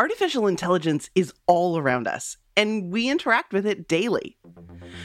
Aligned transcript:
Artificial 0.00 0.46
intelligence 0.46 1.10
is 1.14 1.30
all 1.46 1.76
around 1.76 2.08
us, 2.08 2.38
and 2.56 2.90
we 2.90 3.10
interact 3.10 3.52
with 3.52 3.66
it 3.66 3.86
daily. 3.86 4.38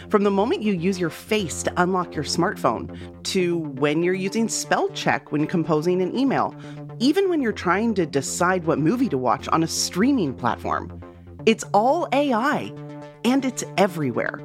From 0.08 0.24
the 0.24 0.32
moment 0.32 0.64
you 0.64 0.72
use 0.72 0.98
your 0.98 1.10
face 1.10 1.64
to 1.64 1.74
unlock 1.76 2.16
your 2.16 2.24
smartphone, 2.24 3.22
to 3.26 3.58
when 3.58 4.04
you're 4.04 4.14
using 4.14 4.48
spell 4.48 4.88
check 4.94 5.34
when 5.34 5.48
composing 5.48 6.02
an 6.02 6.18
email, 6.18 6.56
even 7.00 7.28
when 7.28 7.42
you're 7.42 7.52
trying 7.52 7.94
to 7.96 8.06
decide 8.06 8.64
what 8.64 8.80
movie 8.80 9.10
to 9.10 9.18
watch 9.18 9.50
on 9.50 9.64
a 9.64 9.68
streaming 9.68 10.34
platform. 10.34 11.02
It's 11.46 11.66
all 11.74 12.08
AI, 12.14 12.72
and 13.26 13.44
it's 13.44 13.66
everywhere. 13.76 14.40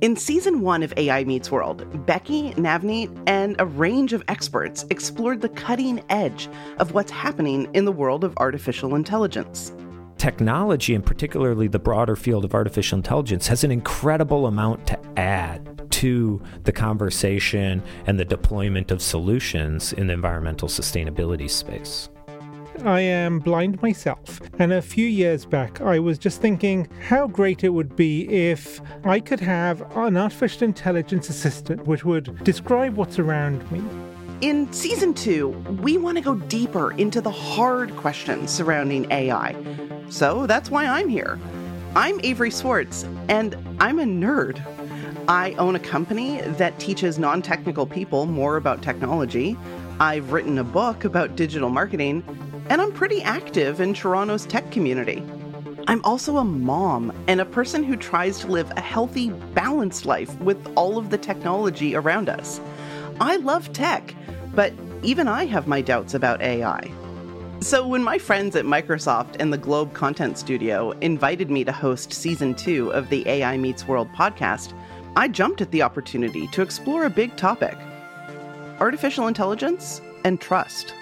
In 0.00 0.16
season 0.16 0.60
one 0.60 0.82
of 0.82 0.92
AI 0.96 1.24
Meets 1.24 1.50
World, 1.50 2.06
Becky, 2.06 2.52
Navneet, 2.54 3.10
and 3.26 3.54
a 3.58 3.66
range 3.66 4.12
of 4.12 4.24
experts 4.28 4.84
explored 4.90 5.40
the 5.40 5.48
cutting 5.48 6.02
edge 6.10 6.48
of 6.78 6.92
what's 6.92 7.12
happening 7.12 7.68
in 7.74 7.84
the 7.84 7.92
world 7.92 8.24
of 8.24 8.34
artificial 8.38 8.96
intelligence. 8.96 9.72
Technology, 10.18 10.94
and 10.94 11.04
particularly 11.06 11.68
the 11.68 11.78
broader 11.78 12.16
field 12.16 12.44
of 12.44 12.54
artificial 12.54 12.96
intelligence, 12.96 13.46
has 13.46 13.62
an 13.62 13.70
incredible 13.70 14.46
amount 14.46 14.86
to 14.88 14.98
add 15.16 15.86
to 15.90 16.42
the 16.64 16.72
conversation 16.72 17.82
and 18.06 18.18
the 18.18 18.24
deployment 18.24 18.90
of 18.90 19.00
solutions 19.00 19.92
in 19.92 20.08
the 20.08 20.12
environmental 20.12 20.68
sustainability 20.68 21.48
space. 21.48 22.08
I 22.82 23.00
am 23.00 23.38
blind 23.38 23.80
myself, 23.82 24.40
and 24.58 24.72
a 24.72 24.82
few 24.82 25.06
years 25.06 25.46
back 25.46 25.80
I 25.80 25.98
was 25.98 26.18
just 26.18 26.40
thinking 26.40 26.88
how 27.08 27.28
great 27.28 27.62
it 27.62 27.68
would 27.68 27.94
be 27.94 28.28
if 28.28 28.80
I 29.04 29.20
could 29.20 29.40
have 29.40 29.82
an 29.96 30.16
artificial 30.16 30.64
intelligence 30.64 31.28
assistant 31.28 31.86
which 31.86 32.04
would 32.04 32.42
describe 32.42 32.96
what's 32.96 33.18
around 33.18 33.70
me. 33.70 33.82
In 34.40 34.70
season 34.72 35.14
two, 35.14 35.48
we 35.82 35.96
want 35.96 36.18
to 36.18 36.22
go 36.22 36.34
deeper 36.34 36.92
into 36.92 37.20
the 37.20 37.30
hard 37.30 37.94
questions 37.96 38.50
surrounding 38.50 39.10
AI. 39.10 39.54
So 40.10 40.46
that's 40.46 40.70
why 40.70 40.84
I'm 40.84 41.08
here. 41.08 41.38
I'm 41.94 42.20
Avery 42.24 42.50
Swartz, 42.50 43.04
and 43.28 43.56
I'm 43.78 44.00
a 44.00 44.04
nerd. 44.04 44.60
I 45.28 45.52
own 45.52 45.76
a 45.76 45.80
company 45.80 46.40
that 46.42 46.78
teaches 46.78 47.18
non 47.18 47.40
technical 47.40 47.86
people 47.86 48.26
more 48.26 48.56
about 48.56 48.82
technology. 48.82 49.56
I've 50.00 50.32
written 50.32 50.58
a 50.58 50.64
book 50.64 51.04
about 51.04 51.36
digital 51.36 51.70
marketing, 51.70 52.24
and 52.68 52.80
I'm 52.80 52.92
pretty 52.92 53.22
active 53.22 53.80
in 53.80 53.94
Toronto's 53.94 54.46
tech 54.46 54.70
community. 54.70 55.22
I'm 55.86 56.02
also 56.04 56.38
a 56.38 56.44
mom 56.44 57.12
and 57.28 57.40
a 57.40 57.44
person 57.44 57.82
who 57.82 57.96
tries 57.96 58.40
to 58.40 58.46
live 58.46 58.72
a 58.76 58.80
healthy, 58.80 59.30
balanced 59.54 60.06
life 60.06 60.38
with 60.40 60.66
all 60.76 60.96
of 60.96 61.10
the 61.10 61.18
technology 61.18 61.94
around 61.94 62.28
us. 62.28 62.60
I 63.20 63.36
love 63.36 63.72
tech, 63.72 64.14
but 64.54 64.72
even 65.02 65.28
I 65.28 65.44
have 65.44 65.68
my 65.68 65.82
doubts 65.82 66.14
about 66.14 66.40
AI. 66.40 66.90
So, 67.60 67.86
when 67.86 68.02
my 68.02 68.18
friends 68.18 68.56
at 68.56 68.64
Microsoft 68.64 69.36
and 69.38 69.52
the 69.52 69.58
Globe 69.58 69.92
Content 69.94 70.38
Studio 70.38 70.90
invited 71.00 71.50
me 71.50 71.64
to 71.64 71.72
host 71.72 72.12
season 72.12 72.54
two 72.54 72.92
of 72.92 73.10
the 73.10 73.26
AI 73.28 73.56
Meets 73.56 73.86
World 73.86 74.08
podcast, 74.12 74.72
I 75.16 75.28
jumped 75.28 75.60
at 75.60 75.70
the 75.70 75.82
opportunity 75.82 76.46
to 76.48 76.62
explore 76.62 77.04
a 77.04 77.10
big 77.10 77.36
topic 77.36 77.76
artificial 78.80 79.28
intelligence 79.28 80.00
and 80.24 80.40
trust. 80.40 80.94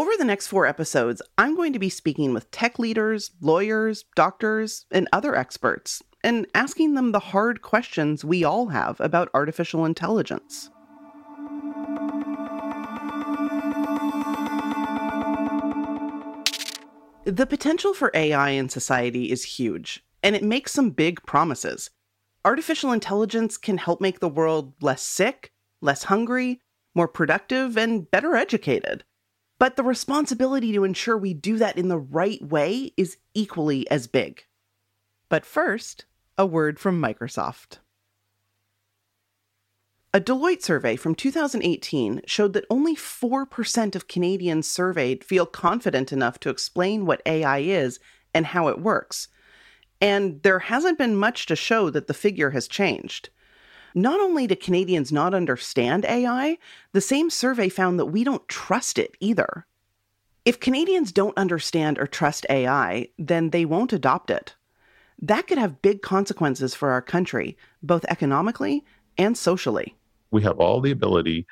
Over 0.00 0.12
the 0.16 0.24
next 0.24 0.46
four 0.46 0.64
episodes, 0.64 1.20
I'm 1.36 1.54
going 1.54 1.74
to 1.74 1.78
be 1.78 1.90
speaking 1.90 2.32
with 2.32 2.50
tech 2.50 2.78
leaders, 2.78 3.32
lawyers, 3.42 4.06
doctors, 4.16 4.86
and 4.90 5.06
other 5.12 5.36
experts, 5.36 6.02
and 6.24 6.46
asking 6.54 6.94
them 6.94 7.12
the 7.12 7.18
hard 7.18 7.60
questions 7.60 8.24
we 8.24 8.42
all 8.42 8.68
have 8.68 8.98
about 8.98 9.28
artificial 9.34 9.84
intelligence. 9.84 10.70
The 17.26 17.46
potential 17.46 17.92
for 17.92 18.10
AI 18.14 18.48
in 18.52 18.70
society 18.70 19.30
is 19.30 19.44
huge, 19.44 20.02
and 20.22 20.34
it 20.34 20.42
makes 20.42 20.72
some 20.72 20.92
big 20.92 21.22
promises. 21.26 21.90
Artificial 22.42 22.92
intelligence 22.92 23.58
can 23.58 23.76
help 23.76 24.00
make 24.00 24.20
the 24.20 24.30
world 24.30 24.72
less 24.80 25.02
sick, 25.02 25.52
less 25.82 26.04
hungry, 26.04 26.62
more 26.94 27.06
productive, 27.06 27.76
and 27.76 28.10
better 28.10 28.34
educated. 28.34 29.04
But 29.60 29.76
the 29.76 29.82
responsibility 29.84 30.72
to 30.72 30.84
ensure 30.84 31.18
we 31.18 31.34
do 31.34 31.58
that 31.58 31.76
in 31.76 31.88
the 31.88 31.98
right 31.98 32.42
way 32.42 32.94
is 32.96 33.18
equally 33.34 33.88
as 33.90 34.06
big. 34.06 34.46
But 35.28 35.44
first, 35.44 36.06
a 36.38 36.46
word 36.46 36.80
from 36.80 37.00
Microsoft. 37.00 37.76
A 40.14 40.20
Deloitte 40.20 40.62
survey 40.62 40.96
from 40.96 41.14
2018 41.14 42.22
showed 42.26 42.54
that 42.54 42.64
only 42.70 42.96
4% 42.96 43.94
of 43.94 44.08
Canadians 44.08 44.66
surveyed 44.66 45.22
feel 45.22 45.44
confident 45.44 46.10
enough 46.10 46.40
to 46.40 46.48
explain 46.48 47.04
what 47.04 47.22
AI 47.26 47.58
is 47.58 48.00
and 48.32 48.46
how 48.46 48.68
it 48.68 48.80
works. 48.80 49.28
And 50.00 50.42
there 50.42 50.60
hasn't 50.60 50.96
been 50.96 51.14
much 51.14 51.44
to 51.46 51.54
show 51.54 51.90
that 51.90 52.06
the 52.06 52.14
figure 52.14 52.50
has 52.50 52.66
changed. 52.66 53.28
Not 53.94 54.20
only 54.20 54.46
do 54.46 54.56
Canadians 54.56 55.12
not 55.12 55.34
understand 55.34 56.04
AI, 56.04 56.58
the 56.92 57.00
same 57.00 57.30
survey 57.30 57.68
found 57.68 57.98
that 57.98 58.06
we 58.06 58.24
don't 58.24 58.46
trust 58.48 58.98
it 58.98 59.16
either. 59.20 59.66
If 60.44 60.60
Canadians 60.60 61.12
don't 61.12 61.36
understand 61.36 61.98
or 61.98 62.06
trust 62.06 62.46
AI, 62.48 63.08
then 63.18 63.50
they 63.50 63.64
won't 63.64 63.92
adopt 63.92 64.30
it. 64.30 64.54
That 65.20 65.46
could 65.46 65.58
have 65.58 65.82
big 65.82 66.00
consequences 66.02 66.74
for 66.74 66.90
our 66.90 67.02
country, 67.02 67.56
both 67.82 68.04
economically 68.08 68.84
and 69.18 69.36
socially. 69.36 69.94
We 70.30 70.42
have 70.42 70.58
all 70.58 70.80
the 70.80 70.92
ability 70.92 71.46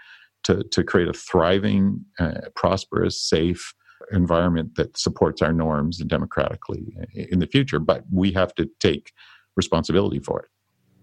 to, 0.45 0.65
to 0.65 0.85
create 0.85 1.09
a 1.09 1.13
thriving, 1.13 2.05
uh, 2.19 2.49
prosperous, 2.55 3.21
safe 3.21 3.75
environment 4.13 4.77
that 4.77 4.97
supports 4.97 5.43
our 5.43 5.53
norms 5.53 6.01
and 6.01 6.09
democratically 6.09 6.97
in 7.15 7.41
the 7.41 7.47
future, 7.47 7.79
but 7.79 8.05
we 8.11 8.33
have 8.33 8.55
to 8.55 8.71
take 8.81 9.13
responsibility 9.57 10.21
for 10.21 10.41
it. 10.41 10.49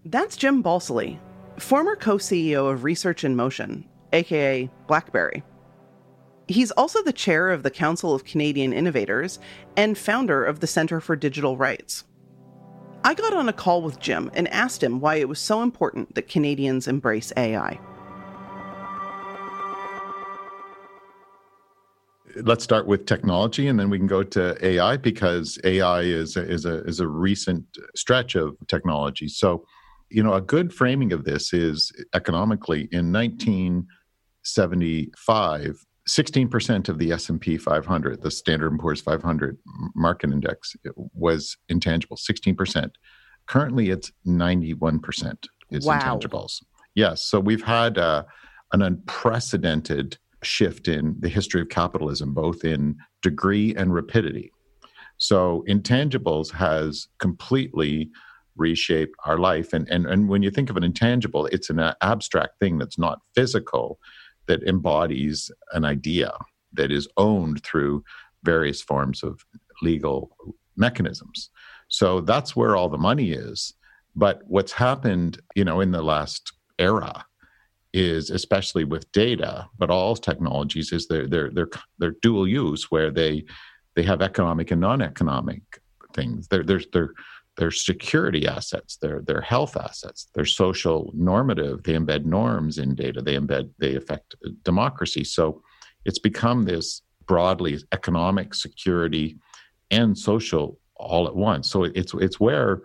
That's 0.08 0.36
Jim 0.36 0.62
Balsillie, 0.62 1.18
former 1.58 1.96
co 1.96 2.16
CEO 2.16 2.70
of 2.72 2.84
Research 2.84 3.24
in 3.24 3.34
Motion, 3.34 3.84
aka 4.12 4.70
BlackBerry. 4.86 5.42
He's 6.46 6.70
also 6.70 7.02
the 7.02 7.12
chair 7.12 7.50
of 7.50 7.64
the 7.64 7.72
Council 7.72 8.14
of 8.14 8.24
Canadian 8.24 8.72
Innovators 8.72 9.40
and 9.76 9.98
founder 9.98 10.44
of 10.44 10.60
the 10.60 10.68
Center 10.68 11.00
for 11.00 11.16
Digital 11.16 11.56
Rights. 11.56 12.04
I 13.02 13.14
got 13.14 13.34
on 13.34 13.48
a 13.48 13.52
call 13.52 13.82
with 13.82 13.98
Jim 13.98 14.30
and 14.34 14.46
asked 14.48 14.80
him 14.80 15.00
why 15.00 15.16
it 15.16 15.28
was 15.28 15.40
so 15.40 15.60
important 15.60 16.14
that 16.14 16.28
Canadians 16.28 16.86
embrace 16.86 17.32
AI. 17.36 17.80
let's 22.42 22.62
start 22.62 22.86
with 22.86 23.06
technology 23.06 23.66
and 23.66 23.80
then 23.80 23.88
we 23.88 23.96
can 23.96 24.06
go 24.06 24.22
to 24.22 24.56
AI 24.64 24.96
because 24.98 25.58
AI 25.64 26.02
is 26.02 26.36
a, 26.36 26.42
is 26.42 26.66
a 26.66 26.84
is 26.84 27.00
a 27.00 27.08
recent 27.08 27.64
stretch 27.94 28.34
of 28.34 28.56
technology. 28.66 29.26
So 29.26 29.64
you 30.10 30.22
know, 30.22 30.34
a 30.34 30.40
good 30.40 30.72
framing 30.72 31.12
of 31.12 31.24
this 31.24 31.52
is 31.52 31.90
economically 32.14 32.88
in 32.92 33.12
1975, 33.12 35.84
16% 36.08 36.88
of 36.88 36.98
the 36.98 37.10
S&P 37.12 37.58
500, 37.58 38.22
the 38.22 38.30
Standard 38.30 38.78
& 38.78 38.80
Poor's 38.80 39.00
500 39.00 39.58
market 39.94 40.30
index 40.30 40.76
was 41.14 41.56
intangible, 41.68 42.16
16%. 42.16 42.90
Currently 43.46 43.90
it's 43.90 44.12
91% 44.26 45.46
is 45.70 45.84
wow. 45.84 45.98
intangibles. 45.98 46.62
Yes, 46.94 47.22
so 47.22 47.40
we've 47.40 47.64
had 47.64 47.98
uh, 47.98 48.22
an 48.72 48.82
unprecedented 48.82 50.16
shift 50.42 50.88
in 50.88 51.16
the 51.18 51.28
history 51.28 51.60
of 51.60 51.68
capitalism 51.68 52.32
both 52.32 52.64
in 52.64 52.96
degree 53.22 53.74
and 53.74 53.92
rapidity. 53.92 54.52
So 55.18 55.64
intangibles 55.68 56.52
has 56.52 57.08
completely 57.18 58.10
reshape 58.56 59.14
our 59.24 59.38
life. 59.38 59.72
And, 59.72 59.88
and, 59.88 60.06
and 60.06 60.28
when 60.28 60.42
you 60.42 60.50
think 60.50 60.70
of 60.70 60.76
an 60.76 60.84
intangible, 60.84 61.46
it's 61.46 61.70
an 61.70 61.80
abstract 62.02 62.58
thing 62.58 62.78
that's 62.78 62.98
not 62.98 63.20
physical, 63.34 63.98
that 64.46 64.62
embodies 64.62 65.50
an 65.72 65.84
idea 65.84 66.32
that 66.72 66.90
is 66.90 67.08
owned 67.16 67.62
through 67.64 68.04
various 68.42 68.80
forms 68.82 69.22
of 69.22 69.44
legal 69.82 70.36
mechanisms. 70.76 71.50
So 71.88 72.20
that's 72.20 72.56
where 72.56 72.76
all 72.76 72.88
the 72.88 72.98
money 72.98 73.32
is. 73.32 73.74
But 74.14 74.42
what's 74.46 74.72
happened, 74.72 75.40
you 75.54 75.64
know, 75.64 75.80
in 75.80 75.92
the 75.92 76.02
last 76.02 76.52
era 76.78 77.24
is 77.92 78.30
especially 78.30 78.84
with 78.84 79.10
data, 79.12 79.66
but 79.78 79.90
all 79.90 80.16
technologies 80.16 80.92
is 80.92 81.06
they're 81.08 81.26
they're 81.26 81.50
they're 81.50 81.70
they're 81.98 82.16
dual 82.22 82.46
use 82.46 82.90
where 82.90 83.10
they 83.10 83.44
they 83.94 84.02
have 84.02 84.22
economic 84.22 84.70
and 84.70 84.80
non-economic 84.80 85.62
things. 86.12 86.48
They're 86.48 86.64
they're 86.64 86.82
they're 86.92 87.12
their 87.56 87.70
security 87.70 88.46
assets, 88.46 88.96
their 88.96 89.22
their 89.22 89.40
health 89.40 89.76
assets, 89.76 90.28
their 90.34 90.44
social 90.44 91.12
normative. 91.14 91.82
They 91.82 91.94
embed 91.94 92.24
norms 92.24 92.78
in 92.78 92.94
data. 92.94 93.22
They 93.22 93.36
embed 93.36 93.70
they 93.78 93.94
affect 93.94 94.36
democracy. 94.62 95.24
So 95.24 95.62
it's 96.04 96.18
become 96.18 96.64
this 96.64 97.02
broadly 97.26 97.78
economic 97.92 98.54
security 98.54 99.38
and 99.90 100.16
social 100.16 100.78
all 100.96 101.26
at 101.26 101.36
once. 101.36 101.70
So 101.70 101.84
it's 101.84 102.14
it's 102.14 102.40
where 102.40 102.82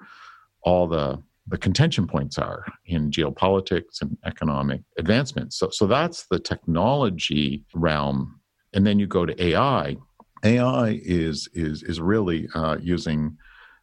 all 0.63 0.87
the 0.87 1.21
the 1.47 1.57
contention 1.57 2.07
points 2.07 2.37
are 2.37 2.65
in 2.85 3.11
geopolitics 3.11 4.01
and 4.01 4.17
economic 4.25 4.81
advancements. 4.97 5.57
So, 5.57 5.69
so 5.71 5.87
that's 5.87 6.27
the 6.27 6.39
technology 6.39 7.65
realm. 7.73 8.39
And 8.73 8.85
then 8.85 8.99
you 8.99 9.07
go 9.07 9.25
to 9.25 9.43
AI. 9.43 9.97
AI 10.43 10.99
is 11.03 11.49
is 11.53 11.83
is 11.83 11.99
really 11.99 12.47
uh, 12.55 12.77
using 12.81 13.37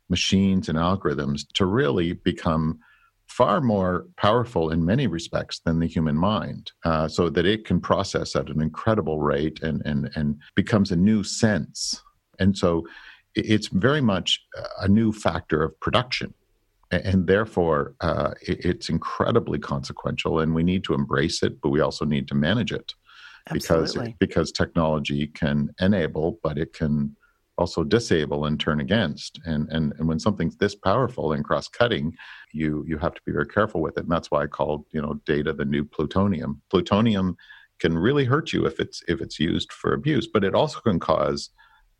machines 0.09 0.69
and 0.69 0.79
algorithms 0.79 1.43
to 1.55 1.67
really 1.67 2.13
become 2.13 2.79
far 3.27 3.61
more 3.61 4.07
powerful 4.17 4.71
in 4.71 4.85
many 4.85 5.07
respects 5.07 5.61
than 5.61 5.79
the 5.79 5.87
human 5.87 6.17
mind, 6.17 6.73
uh, 6.85 7.07
so 7.07 7.29
that 7.29 7.45
it 7.45 7.67
can 7.67 7.79
process 7.81 8.35
at 8.35 8.49
an 8.49 8.63
incredible 8.63 9.21
rate 9.21 9.63
and 9.63 9.83
and 9.85 10.11
and 10.15 10.41
becomes 10.55 10.91
a 10.91 10.97
new 10.97 11.23
sense. 11.23 12.03
And 12.39 12.57
so, 12.57 12.87
it's 13.35 13.69
very 13.69 14.01
much 14.01 14.41
a 14.81 14.89
new 14.89 15.13
factor 15.13 15.63
of 15.63 15.79
production 15.81 16.35
and 16.91 17.27
therefore 17.27 17.95
uh, 18.01 18.33
it's 18.41 18.89
incredibly 18.89 19.59
consequential 19.59 20.41
and 20.41 20.55
we 20.55 20.63
need 20.63 20.85
to 20.85 20.95
embrace 20.95 21.43
it 21.43 21.61
but 21.61 21.71
we 21.71 21.81
also 21.81 22.05
need 22.05 22.27
to 22.29 22.35
manage 22.35 22.73
it 22.73 22.95
Absolutely. 23.51 24.17
because 24.19 24.49
because 24.49 24.53
technology 24.53 25.27
can 25.27 25.71
enable 25.81 26.39
but 26.43 26.59
it 26.59 26.73
can 26.73 27.15
also 27.59 27.85
disable 27.85 28.45
and 28.45 28.59
turn 28.59 28.81
against 28.81 29.41
and 29.45 29.69
and, 29.71 29.93
and 29.99 30.09
when 30.09 30.19
something's 30.19 30.57
this 30.57 30.75
powerful 30.75 31.33
and 31.33 31.45
cross-cutting 31.45 32.17
you 32.53 32.85
you 32.87 32.97
have 32.99 33.15
to 33.15 33.21
be 33.27 33.33
very 33.33 33.47
careful 33.47 33.81
with 33.81 33.97
it 33.99 34.05
and 34.05 34.11
that's 34.11 34.31
why 34.31 34.43
i 34.43 34.47
called 34.47 34.85
you 34.93 35.03
know 35.03 35.21
data 35.27 35.53
the 35.53 35.65
new 35.65 35.85
plutonium 35.85 36.63
plutonium 36.71 37.37
can 37.79 37.97
really 37.97 38.25
hurt 38.25 38.53
you 38.53 38.65
if 38.67 38.81
it's 38.81 39.03
if 39.09 39.21
it's 39.21 39.39
used 39.39 39.73
for 39.73 39.93
abuse 39.93 40.27
but 40.27 40.45
it 40.45 40.55
also 40.55 40.81
can 40.81 40.99
cause 40.99 41.51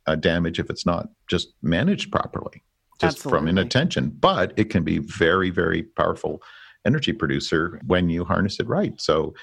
uh, 0.07 0.15
damage 0.15 0.59
if 0.59 0.71
it's 0.71 0.87
not 0.87 1.09
just 1.29 1.53
managed 1.63 2.11
properly 2.11 2.63
just 3.01 3.19
Absolutely. 3.19 3.39
from 3.39 3.49
inattention. 3.49 4.17
But 4.19 4.53
it 4.57 4.71
can 4.71 4.85
be 4.85 4.99
very, 4.99 5.51
very 5.51 5.83
powerful 5.83 6.43
energy 6.85 7.13
producer 7.13 7.81
when 7.87 8.09
you 8.09 8.25
harness 8.25 8.61
it 8.61 8.67
right. 8.67 9.01
So, 9.01 9.35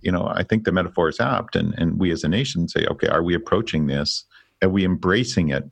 you 0.00 0.12
know, 0.12 0.26
I 0.26 0.42
think 0.42 0.64
the 0.64 0.72
metaphor 0.72 1.08
is 1.08 1.20
apt, 1.20 1.56
and 1.56 1.74
and 1.76 1.98
we 1.98 2.10
as 2.12 2.24
a 2.24 2.28
nation 2.28 2.68
say, 2.68 2.86
okay, 2.86 3.08
are 3.08 3.22
we 3.22 3.34
approaching 3.34 3.86
this? 3.86 4.24
Are 4.62 4.68
we 4.68 4.84
embracing 4.84 5.48
it, 5.48 5.68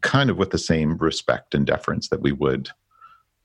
kind 0.00 0.30
of 0.30 0.36
with 0.36 0.50
the 0.50 0.58
same 0.58 0.96
respect 0.98 1.54
and 1.54 1.66
deference 1.66 2.08
that 2.08 2.22
we 2.22 2.32
would, 2.32 2.70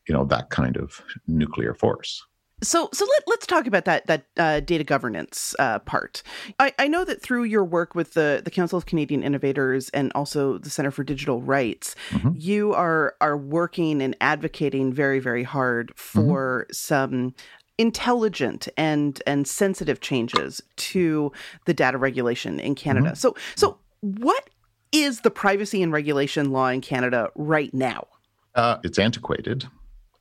you 0.07 0.13
know, 0.13 0.25
that 0.25 0.49
kind 0.49 0.77
of 0.77 1.01
nuclear 1.27 1.73
force? 1.73 2.23
So, 2.61 2.89
so 2.93 3.05
let, 3.27 3.39
us 3.39 3.45
talk 3.45 3.67
about 3.67 3.85
that 3.85 4.07
that 4.07 4.25
uh, 4.37 4.61
data 4.61 4.85
governance 4.85 5.53
uh, 5.59 5.79
part. 5.79 6.23
I, 6.59 6.73
I, 6.79 6.87
know 6.87 7.03
that 7.03 7.21
through 7.21 7.43
your 7.43 7.65
work 7.65 7.93
with 7.93 8.13
the 8.13 8.41
the 8.43 8.51
Council 8.51 8.77
of 8.77 8.85
Canadian 8.85 9.21
Innovators 9.21 9.89
and 9.89 10.11
also 10.15 10.57
the 10.59 10.69
Center 10.69 10.91
for 10.91 11.03
Digital 11.03 11.41
Rights, 11.41 11.95
mm-hmm. 12.11 12.29
you 12.35 12.73
are 12.73 13.15
are 13.19 13.35
working 13.35 14.01
and 14.01 14.15
advocating 14.21 14.93
very 14.93 15.19
very 15.19 15.43
hard 15.43 15.91
for 15.97 16.63
mm-hmm. 16.63 16.73
some 16.73 17.35
intelligent 17.77 18.69
and 18.77 19.21
and 19.27 19.47
sensitive 19.47 19.99
changes 19.99 20.61
to 20.77 21.31
the 21.65 21.73
data 21.73 21.97
regulation 21.97 22.59
in 22.59 22.75
Canada. 22.75 23.07
Mm-hmm. 23.07 23.15
So, 23.15 23.35
so 23.55 23.77
what 24.03 24.49
is 24.91 25.21
the 25.21 25.31
privacy 25.31 25.81
and 25.81 25.93
regulation 25.93 26.51
law 26.51 26.67
in 26.67 26.81
Canada 26.81 27.29
right 27.35 27.73
now? 27.73 28.05
Uh, 28.53 28.77
it's 28.83 28.99
antiquated 28.99 29.65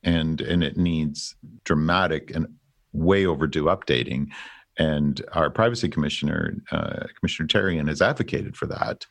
and 0.03 0.39
and 0.41 0.63
it 0.63 0.77
needs 0.77 1.35
dramatic 1.65 2.33
and 2.33 2.47
way 2.93 3.25
overdue 3.25 3.65
updating. 3.65 4.27
And 4.79 5.21
our 5.33 5.49
privacy 5.49 5.89
commissioner, 5.89 6.55
uh, 6.71 7.05
Commissioner 7.19 7.47
Therrien, 7.47 7.89
has 7.89 8.01
advocated 8.01 8.55
for 8.55 8.67
that. 8.67 9.05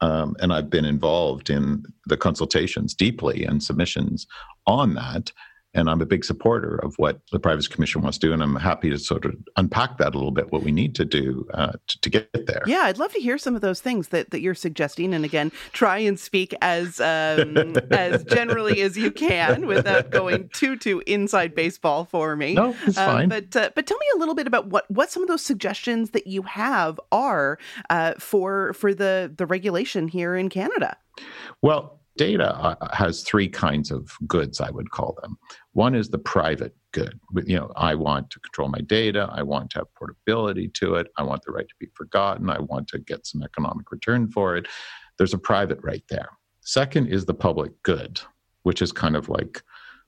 Um, 0.00 0.36
and 0.40 0.52
I've 0.52 0.68
been 0.68 0.84
involved 0.84 1.48
in 1.48 1.84
the 2.06 2.18
consultations 2.18 2.94
deeply 2.94 3.44
and 3.44 3.62
submissions 3.62 4.26
on 4.66 4.94
that 4.94 5.32
and 5.76 5.90
I'm 5.90 6.00
a 6.00 6.06
big 6.06 6.24
supporter 6.24 6.76
of 6.76 6.94
what 6.96 7.20
the 7.30 7.38
Privacy 7.38 7.68
Commission 7.68 8.00
wants 8.00 8.16
to 8.18 8.26
do, 8.26 8.32
and 8.32 8.42
I'm 8.42 8.56
happy 8.56 8.88
to 8.88 8.98
sort 8.98 9.26
of 9.26 9.34
unpack 9.56 9.98
that 9.98 10.14
a 10.14 10.18
little 10.18 10.32
bit, 10.32 10.50
what 10.50 10.62
we 10.62 10.72
need 10.72 10.94
to 10.96 11.04
do 11.04 11.46
uh, 11.52 11.72
to, 11.86 12.00
to, 12.00 12.10
get 12.10 12.46
there. 12.46 12.62
Yeah, 12.66 12.82
I'd 12.84 12.98
love 12.98 13.12
to 13.12 13.20
hear 13.20 13.36
some 13.36 13.54
of 13.54 13.60
those 13.60 13.80
things 13.80 14.08
that, 14.08 14.30
that 14.30 14.40
you're 14.40 14.54
suggesting, 14.54 15.12
and 15.12 15.24
again, 15.24 15.52
try 15.72 15.98
and 15.98 16.18
speak 16.18 16.54
as 16.62 16.98
um, 17.00 17.76
as 17.90 18.24
generally 18.24 18.80
as 18.80 18.96
you 18.96 19.10
can 19.10 19.66
without 19.66 20.10
going 20.10 20.48
too 20.54 20.76
too 20.76 21.02
inside 21.06 21.54
baseball 21.54 22.06
for 22.06 22.36
me. 22.36 22.54
No, 22.54 22.74
it's 22.86 22.96
uh, 22.96 23.06
fine. 23.06 23.28
But 23.28 23.54
uh, 23.54 23.70
but 23.74 23.86
tell 23.86 23.98
me 23.98 24.06
a 24.14 24.18
little 24.18 24.34
bit 24.34 24.46
about 24.46 24.68
what 24.68 24.90
what 24.90 25.10
some 25.10 25.22
of 25.22 25.28
those 25.28 25.44
suggestions 25.44 26.10
that 26.10 26.26
you 26.26 26.42
have 26.42 26.98
are 27.12 27.58
uh, 27.90 28.14
for 28.18 28.72
for 28.72 28.94
the 28.94 29.30
the 29.36 29.44
regulation 29.44 30.08
here 30.08 30.34
in 30.34 30.48
Canada. 30.48 30.96
Well, 31.60 32.00
data 32.16 32.54
uh, 32.56 32.94
has 32.94 33.22
three 33.22 33.48
kinds 33.48 33.90
of 33.90 34.10
goods 34.26 34.60
i 34.60 34.70
would 34.70 34.90
call 34.90 35.16
them. 35.22 35.36
One 35.72 35.94
is 35.94 36.08
the 36.08 36.18
private 36.18 36.74
good. 36.92 37.18
You 37.44 37.56
know 37.56 37.72
i 37.76 37.94
want 37.94 38.30
to 38.30 38.40
control 38.40 38.68
my 38.68 38.80
data 38.80 39.28
i 39.32 39.42
want 39.42 39.70
to 39.70 39.78
have 39.80 39.94
portability 39.94 40.68
to 40.74 40.94
it 40.94 41.08
i 41.18 41.22
want 41.22 41.42
the 41.44 41.52
right 41.52 41.68
to 41.68 41.74
be 41.78 41.88
forgotten 41.94 42.50
i 42.50 42.58
want 42.58 42.88
to 42.88 42.98
get 42.98 43.26
some 43.26 43.42
economic 43.42 43.90
return 43.90 44.28
for 44.28 44.56
it. 44.56 44.66
There's 45.18 45.34
a 45.34 45.38
private 45.38 45.78
right 45.82 46.04
there. 46.10 46.28
Second 46.60 47.06
is 47.08 47.24
the 47.24 47.34
public 47.34 47.72
good 47.82 48.20
which 48.62 48.82
is 48.82 48.90
kind 48.90 49.14
of 49.14 49.28
like 49.28 49.62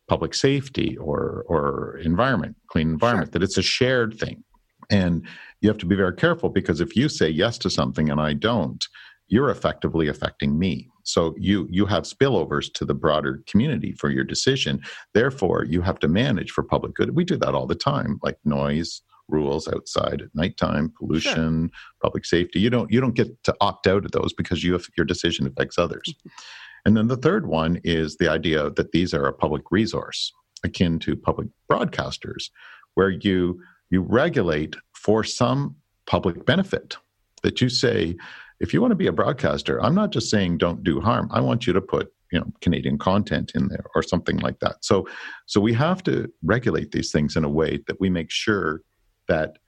public 0.09 0.35
safety 0.35 0.97
or 0.97 1.45
or 1.49 1.99
environment 2.03 2.57
clean 2.69 2.89
environment 2.89 3.29
sure. 3.29 3.33
that 3.33 3.43
it's 3.43 3.59
a 3.59 3.63
shared 3.63 4.19
thing. 4.19 4.43
And 4.91 5.27
you 5.61 5.69
have 5.69 5.79
to 5.79 5.87
be 5.87 5.97
very 5.97 6.15
careful 6.15 6.49
because 6.49 6.81
if 6.81 6.97
you 6.97 7.09
say 7.09 7.29
yes 7.29 7.59
to 7.59 7.71
something 7.71 8.11
and 8.11 8.21
i 8.21 8.33
don't 8.33 8.85
you're 9.29 9.51
effectively 9.51 10.09
affecting 10.09 10.59
me 10.59 10.89
so 11.09 11.35
you 11.39 11.67
you 11.71 11.87
have 11.87 12.03
spillovers 12.03 12.71
to 12.75 12.85
the 12.85 12.93
broader 12.93 13.43
community 13.47 13.93
for 13.93 14.11
your 14.11 14.25
decision. 14.25 14.83
Therefore, 15.15 15.65
you 15.65 15.81
have 15.81 15.99
to 16.01 16.09
manage 16.09 16.51
for 16.51 16.63
public 16.63 16.93
good. 16.95 17.17
We 17.17 17.25
do 17.25 17.39
that 17.39 17.55
all 17.55 17.67
the 17.67 17.75
time, 17.75 18.21
like 18.23 18.37
noise 18.45 19.01
rules 19.27 19.69
outside 19.69 20.21
at 20.21 20.35
nighttime, 20.35 20.93
pollution, 20.99 21.71
sure. 21.71 21.79
public 22.03 22.27
safety. 22.27 22.61
You 22.61 22.69
don't 22.69 22.93
you 22.93 23.01
don't 23.01 23.15
get 23.15 23.43
to 23.45 23.57
opt 23.63 23.87
out 23.87 24.05
of 24.05 24.13
those 24.13 24.35
because 24.35 24.63
you 24.63 24.75
have, 24.75 24.87
your 24.99 25.07
decision 25.07 25.47
affects 25.47 25.79
others. 25.79 26.15
and 26.85 26.95
then 26.95 27.09
the 27.09 27.17
third 27.17 27.47
one 27.47 27.81
is 27.85 28.19
the 28.19 28.29
idea 28.31 28.69
that 28.71 28.93
these 28.93 29.15
are 29.15 29.27
a 29.27 29.33
public 29.33 29.71
resource 29.71 30.31
akin 30.63 30.99
to 30.99 31.17
public 31.17 31.49
broadcasters 31.73 32.51
where 32.95 33.11
you 33.11 33.59
you 33.89 34.03
regulate 34.03 34.77
for 34.93 35.25
some 35.25 35.75
public 36.05 36.45
benefit 36.45 36.99
that 37.43 37.63
you 37.63 37.71
say 37.71 38.15
if 38.61 38.75
you 38.75 38.81
want 38.81 38.91
to 38.93 38.97
be 38.97 39.07
a 39.07 39.13
broadcaster, 39.13 39.83
I'm 39.83 39.95
not 39.95 40.11
just 40.11 40.31
saying 40.31 40.59
don't 40.59 40.83
do 40.83 41.01
harm. 41.01 41.29
I 41.33 41.41
want 41.41 41.67
you 41.67 41.73
to 41.73 41.81
put 41.81 42.13
you 42.33 42.39
know 42.39 42.47
Canadian 42.61 42.99
content 42.99 43.53
in 43.55 43.69
there 43.69 43.85
or 43.95 44.03
something 44.03 44.39
like 44.39 44.61
that. 44.61 44.85
So 44.85 45.07
so 45.47 45.61
we 45.61 45.73
have 45.75 46.03
to 46.05 46.31
regulate 46.43 46.93
these 46.93 47.11
things 47.11 47.37
in 47.37 47.45
a 47.45 47.49
way 47.49 47.81
that 47.87 48.01
we 48.01 48.11
make 48.11 48.31
sure 48.31 48.83
that 49.29 49.59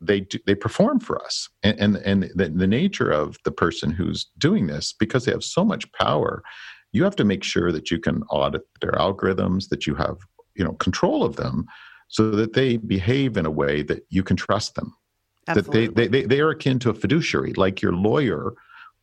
they 0.00 0.20
do, 0.20 0.38
they 0.46 0.54
perform 0.54 1.00
for 1.00 1.22
us 1.22 1.48
and 1.62 1.78
and, 1.78 1.96
and 1.96 2.30
the, 2.34 2.48
the 2.48 2.66
nature 2.66 3.10
of 3.10 3.36
the 3.44 3.52
person 3.52 3.90
who's 3.90 4.26
doing 4.38 4.66
this 4.66 4.94
because 4.98 5.24
they 5.24 5.32
have 5.32 5.44
so 5.44 5.64
much 5.64 5.90
power 5.92 6.42
you 6.92 7.04
have 7.04 7.16
to 7.16 7.24
make 7.24 7.44
sure 7.44 7.70
that 7.70 7.90
you 7.90 8.00
can 8.00 8.22
audit 8.30 8.62
their 8.80 8.92
algorithms 8.92 9.68
that 9.68 9.86
you 9.86 9.94
have 9.94 10.16
you 10.54 10.64
know 10.64 10.72
control 10.74 11.22
of 11.22 11.36
them 11.36 11.66
so 12.08 12.30
that 12.30 12.54
they 12.54 12.76
behave 12.78 13.36
in 13.36 13.46
a 13.46 13.50
way 13.50 13.82
that 13.82 14.04
you 14.08 14.22
can 14.22 14.36
trust 14.36 14.74
them 14.74 14.94
Absolutely. 15.56 15.86
That 15.86 15.94
they, 15.96 16.08
they, 16.08 16.26
they 16.26 16.40
are 16.40 16.50
akin 16.50 16.78
to 16.80 16.90
a 16.90 16.94
fiduciary, 16.94 17.52
like 17.54 17.82
your 17.82 17.92
lawyer 17.92 18.54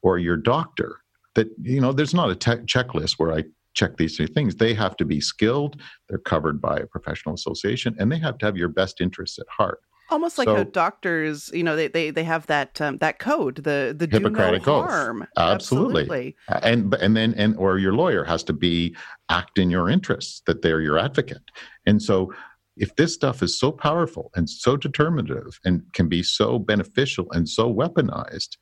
or 0.01 0.17
your 0.17 0.37
doctor. 0.37 1.01
That, 1.35 1.47
you 1.61 1.81
know, 1.81 1.93
there's 1.93 2.13
not 2.13 2.29
a 2.29 2.35
te- 2.35 2.65
checklist 2.65 3.13
where 3.19 3.33
I 3.33 3.43
check 3.73 3.97
these 3.97 4.17
three 4.17 4.27
things. 4.27 4.55
They 4.55 4.73
have 4.73 4.97
to 4.97 5.05
be 5.05 5.21
skilled, 5.21 5.79
they're 6.09 6.17
covered 6.17 6.59
by 6.59 6.77
a 6.77 6.87
professional 6.87 7.35
association, 7.35 7.95
and 7.99 8.11
they 8.11 8.17
have 8.17 8.37
to 8.39 8.45
have 8.47 8.57
your 8.57 8.69
best 8.69 9.01
interests 9.01 9.37
at 9.37 9.45
heart. 9.49 9.81
Almost 10.09 10.37
like 10.37 10.47
so, 10.47 10.55
how 10.55 10.63
doctors, 10.63 11.51
you 11.53 11.63
know, 11.63 11.75
they, 11.75 11.89
they, 11.89 12.11
they 12.11 12.23
have 12.23 12.45
that 12.47 12.79
um, 12.79 12.97
that 12.99 13.19
code, 13.19 13.57
the 13.57 13.93
the 13.95 14.07
Hippocratic 14.09 14.63
do 14.63 14.71
no 14.71 14.83
harm. 14.83 15.23
Oath. 15.23 15.27
Absolutely. 15.37 16.35
Absolutely. 16.49 16.71
And 16.71 16.93
and 16.93 17.17
then 17.17 17.33
and 17.33 17.57
or 17.57 17.77
your 17.77 17.91
lawyer 17.91 18.23
has 18.23 18.41
to 18.45 18.53
be 18.53 18.95
act 19.27 19.59
in 19.59 19.69
your 19.69 19.89
interests, 19.89 20.41
that 20.47 20.61
they're 20.61 20.79
your 20.79 20.97
advocate. 20.97 21.43
And 21.85 22.01
so 22.01 22.33
if 22.77 22.95
this 22.95 23.13
stuff 23.13 23.41
is 23.43 23.59
so 23.59 23.71
powerful 23.71 24.31
and 24.35 24.49
so 24.49 24.77
determinative 24.77 25.59
and 25.65 25.81
can 25.93 26.07
be 26.07 26.23
so 26.23 26.59
beneficial 26.59 27.27
and 27.31 27.47
so 27.49 27.73
weaponized, 27.73 28.57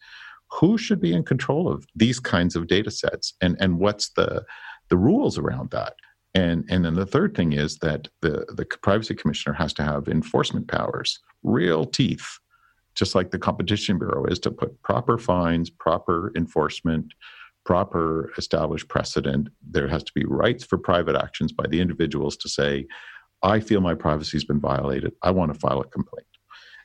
who 0.51 0.77
should 0.77 1.01
be 1.01 1.13
in 1.13 1.23
control 1.23 1.69
of 1.69 1.85
these 1.95 2.19
kinds 2.19 2.55
of 2.55 2.67
data 2.67 2.91
sets 2.91 3.33
and, 3.41 3.57
and 3.59 3.79
what's 3.79 4.09
the, 4.11 4.43
the 4.89 4.97
rules 4.97 5.37
around 5.37 5.71
that? 5.71 5.93
And, 6.33 6.65
and 6.69 6.83
then 6.83 6.95
the 6.95 7.05
third 7.05 7.35
thing 7.35 7.53
is 7.53 7.77
that 7.77 8.09
the, 8.21 8.45
the 8.49 8.65
privacy 8.81 9.15
commissioner 9.15 9.53
has 9.55 9.73
to 9.73 9.83
have 9.83 10.07
enforcement 10.07 10.67
powers, 10.67 11.19
real 11.43 11.85
teeth, 11.85 12.39
just 12.93 13.15
like 13.15 13.31
the 13.31 13.39
competition 13.39 13.97
bureau 13.97 14.25
is 14.25 14.39
to 14.39 14.51
put 14.51 14.81
proper 14.81 15.17
fines, 15.17 15.69
proper 15.69 16.31
enforcement, 16.35 17.13
proper 17.65 18.31
established 18.37 18.87
precedent. 18.87 19.49
There 19.67 19.87
has 19.87 20.03
to 20.03 20.11
be 20.13 20.25
rights 20.25 20.63
for 20.63 20.77
private 20.77 21.15
actions 21.15 21.51
by 21.51 21.67
the 21.67 21.81
individuals 21.81 22.37
to 22.37 22.49
say, 22.49 22.85
I 23.43 23.59
feel 23.59 23.81
my 23.81 23.95
privacy 23.95 24.37
has 24.37 24.43
been 24.43 24.59
violated. 24.59 25.13
I 25.21 25.31
want 25.31 25.53
to 25.53 25.59
file 25.59 25.81
a 25.81 25.85
complaint. 25.85 26.27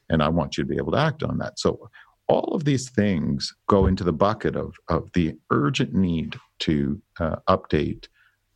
And 0.08 0.22
I 0.22 0.28
want 0.28 0.58
you 0.58 0.64
to 0.64 0.68
be 0.68 0.76
able 0.76 0.92
to 0.92 0.98
act 0.98 1.22
on 1.22 1.38
that. 1.38 1.58
So 1.58 1.88
all 2.26 2.54
of 2.54 2.64
these 2.64 2.90
things 2.90 3.54
go 3.68 3.86
into 3.86 4.04
the 4.04 4.12
bucket 4.12 4.56
of, 4.56 4.74
of 4.88 5.10
the 5.14 5.36
urgent 5.50 5.94
need 5.94 6.38
to 6.60 7.00
uh, 7.18 7.36
update 7.48 8.06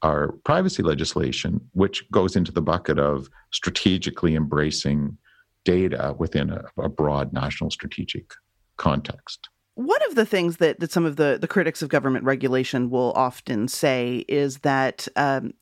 our 0.02 0.32
privacy 0.44 0.82
legislation, 0.82 1.60
which 1.72 2.08
goes 2.10 2.36
into 2.36 2.52
the 2.52 2.62
bucket 2.62 2.98
of 2.98 3.28
strategically 3.52 4.34
embracing 4.36 5.16
data 5.64 6.14
within 6.18 6.50
a, 6.50 6.64
a 6.78 6.88
broad 6.88 7.32
national 7.32 7.70
strategic 7.70 8.32
context. 8.76 9.48
One 9.76 10.00
of 10.08 10.14
the 10.14 10.26
things 10.26 10.58
that, 10.58 10.78
that 10.78 10.92
some 10.92 11.04
of 11.04 11.16
the, 11.16 11.38
the 11.40 11.48
critics 11.48 11.82
of 11.82 11.88
government 11.88 12.24
regulation 12.24 12.90
will 12.90 13.12
often 13.16 13.66
say 13.66 14.24
is 14.28 14.58
that 14.58 15.08
um, 15.16 15.52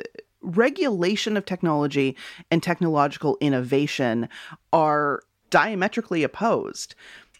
regulation 0.42 1.36
of 1.36 1.44
technology 1.44 2.16
and 2.50 2.62
technological 2.62 3.38
innovation 3.40 4.28
are 4.72 5.22
diametrically 5.50 6.22
opposed. 6.22 6.94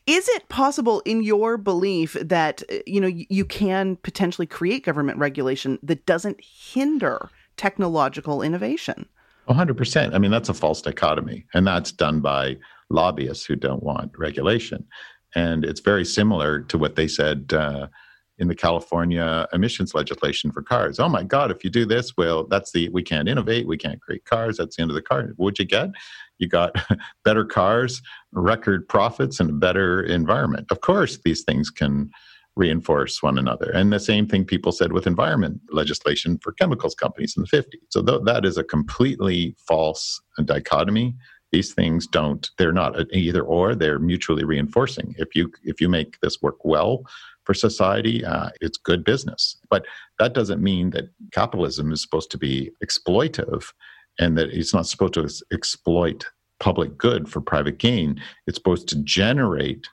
Is 0.07 0.29
it 0.29 0.49
possible, 0.49 1.01
in 1.05 1.23
your 1.23 1.57
belief, 1.57 2.15
that 2.21 2.63
you 2.87 3.01
know 3.01 3.07
you 3.09 3.45
can 3.45 3.97
potentially 3.97 4.47
create 4.47 4.85
government 4.85 5.19
regulation 5.19 5.79
that 5.83 6.07
doesn't 6.07 6.41
hinder 6.43 7.31
technological 7.57 8.43
innovation? 8.43 9.07
100%. 9.49 10.15
I 10.15 10.19
mean, 10.19 10.31
that's 10.31 10.49
a 10.49 10.55
false 10.55 10.83
dichotomy, 10.83 11.45
and 11.55 11.67
that's 11.67 11.93
done 11.93 12.21
by 12.21 12.57
lobbyists 12.91 13.45
who 13.45 13.57
don't 13.57 13.83
want 13.83 14.13
regulation. 14.19 14.85
And 15.35 15.65
it's 15.65 15.81
very 15.81 16.05
similar 16.05 16.61
to 16.63 16.79
what 16.79 16.97
they 16.97 17.09
said 17.09 17.53
uh, 17.53 17.87
in 18.43 18.49
the 18.49 18.55
California 18.57 19.47
emissions 19.53 19.95
legislation 19.95 20.51
for 20.51 20.63
cars. 20.63 20.99
Oh 20.99 21.09
my 21.09 21.23
God, 21.23 21.53
if 21.53 21.63
you 21.63 21.71
do 21.71 21.87
this, 21.87 22.17
well, 22.17 22.45
that's 22.49 22.73
the, 22.73 22.89
we 22.89 23.01
can't 23.01 23.29
innovate, 23.29 23.69
we 23.69 23.79
can't 23.79 24.01
create 24.01 24.25
cars, 24.25 24.57
that's 24.57 24.75
the 24.75 24.83
end 24.83 24.91
of 24.91 24.97
the 24.97 25.01
car. 25.01 25.29
What'd 25.37 25.61
you 25.61 25.65
get? 25.65 25.91
You 26.39 26.49
got 26.49 26.75
better 27.25 27.45
cars, 27.45 28.03
record 28.33 28.89
profits, 28.89 29.39
and 29.39 29.49
a 29.49 29.53
better 29.53 30.03
environment. 30.03 30.67
Of 30.73 30.81
course, 30.81 31.21
these 31.25 31.45
things 31.45 31.71
can 31.71 32.11
reinforce 32.57 33.23
one 33.23 33.39
another. 33.39 33.71
And 33.71 33.93
the 33.93 34.01
same 34.01 34.27
thing 34.27 34.45
people 34.45 34.73
said 34.73 34.93
with 34.93 35.07
environment 35.07 35.61
legislation 35.71 36.39
for 36.43 36.51
chemicals 36.51 36.97
companies 36.97 37.35
in 37.37 37.45
the 37.45 37.57
50s. 37.57 37.79
So 37.91 38.03
th- 38.03 38.23
that 38.25 38.45
is 38.45 38.59
a 38.59 38.65
completely 38.65 39.55
false 39.57 40.21
dichotomy. 40.45 41.15
These 41.53 41.75
things 41.75 42.09
don't, 42.09 42.51
they're 42.59 42.73
not 42.73 42.97
either 43.13 43.43
or, 43.43 43.77
they're 43.77 44.01
mutually 44.01 44.43
reinforcing. 44.43 45.15
If 45.17 45.37
you 45.37 45.53
if 45.63 45.81
you 45.81 45.89
make 45.89 46.19
this 46.21 46.43
work 46.43 46.65
well 46.65 47.05
for 47.45 47.55
society, 47.55 48.25
uh, 48.25 48.51
it's 48.61 48.79
good 48.79 49.05
business. 49.05 49.57
But 49.71 49.87
that 50.19 50.33
doesn't 50.33 50.63
mean 50.63 50.91
that 50.91 51.11
capitalism 51.33 51.93
is 51.93 52.03
supposed 52.03 52.31
to 52.33 52.39
be 52.39 52.71
exploitive 52.85 53.65
and 54.19 54.37
that 54.39 54.51
it's 54.51 54.75
not 54.75 54.87
supposed 54.87 55.15
to 55.15 55.29
exploit 55.53 56.27
public 56.61 56.97
good 56.97 57.29
for 57.29 57.41
private 57.41 57.79
gain. 57.79 58.21
It's 58.47 58.57
supposed 58.57 58.89
to 58.89 59.03
generate 59.03 59.87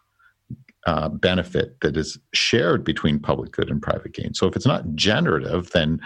uh, 0.85 1.09
benefit 1.09 1.79
that 1.81 1.97
is 1.97 2.17
shared 2.33 2.83
between 2.83 3.19
public 3.19 3.51
good 3.51 3.69
and 3.69 3.81
private 3.81 4.13
gain. 4.13 4.33
So 4.33 4.47
if 4.47 4.55
it's 4.55 4.65
not 4.67 4.95
generative, 4.95 5.71
then 5.71 5.99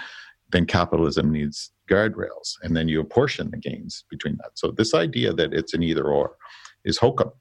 then 0.51 0.65
capitalism 0.67 1.31
needs 1.31 1.71
guardrails, 1.89 2.57
and 2.61 2.77
then 2.77 2.87
you 2.87 3.01
apportion 3.01 3.49
the 3.49 3.57
gains 3.57 4.05
between 4.09 4.37
that. 4.37 4.51
So 4.53 4.69
this 4.69 4.93
idea 4.93 5.33
that 5.33 5.51
it's 5.51 5.73
an 5.73 5.81
either 5.81 6.03
or 6.03 6.35
is 6.85 6.97
hokum, 6.97 7.31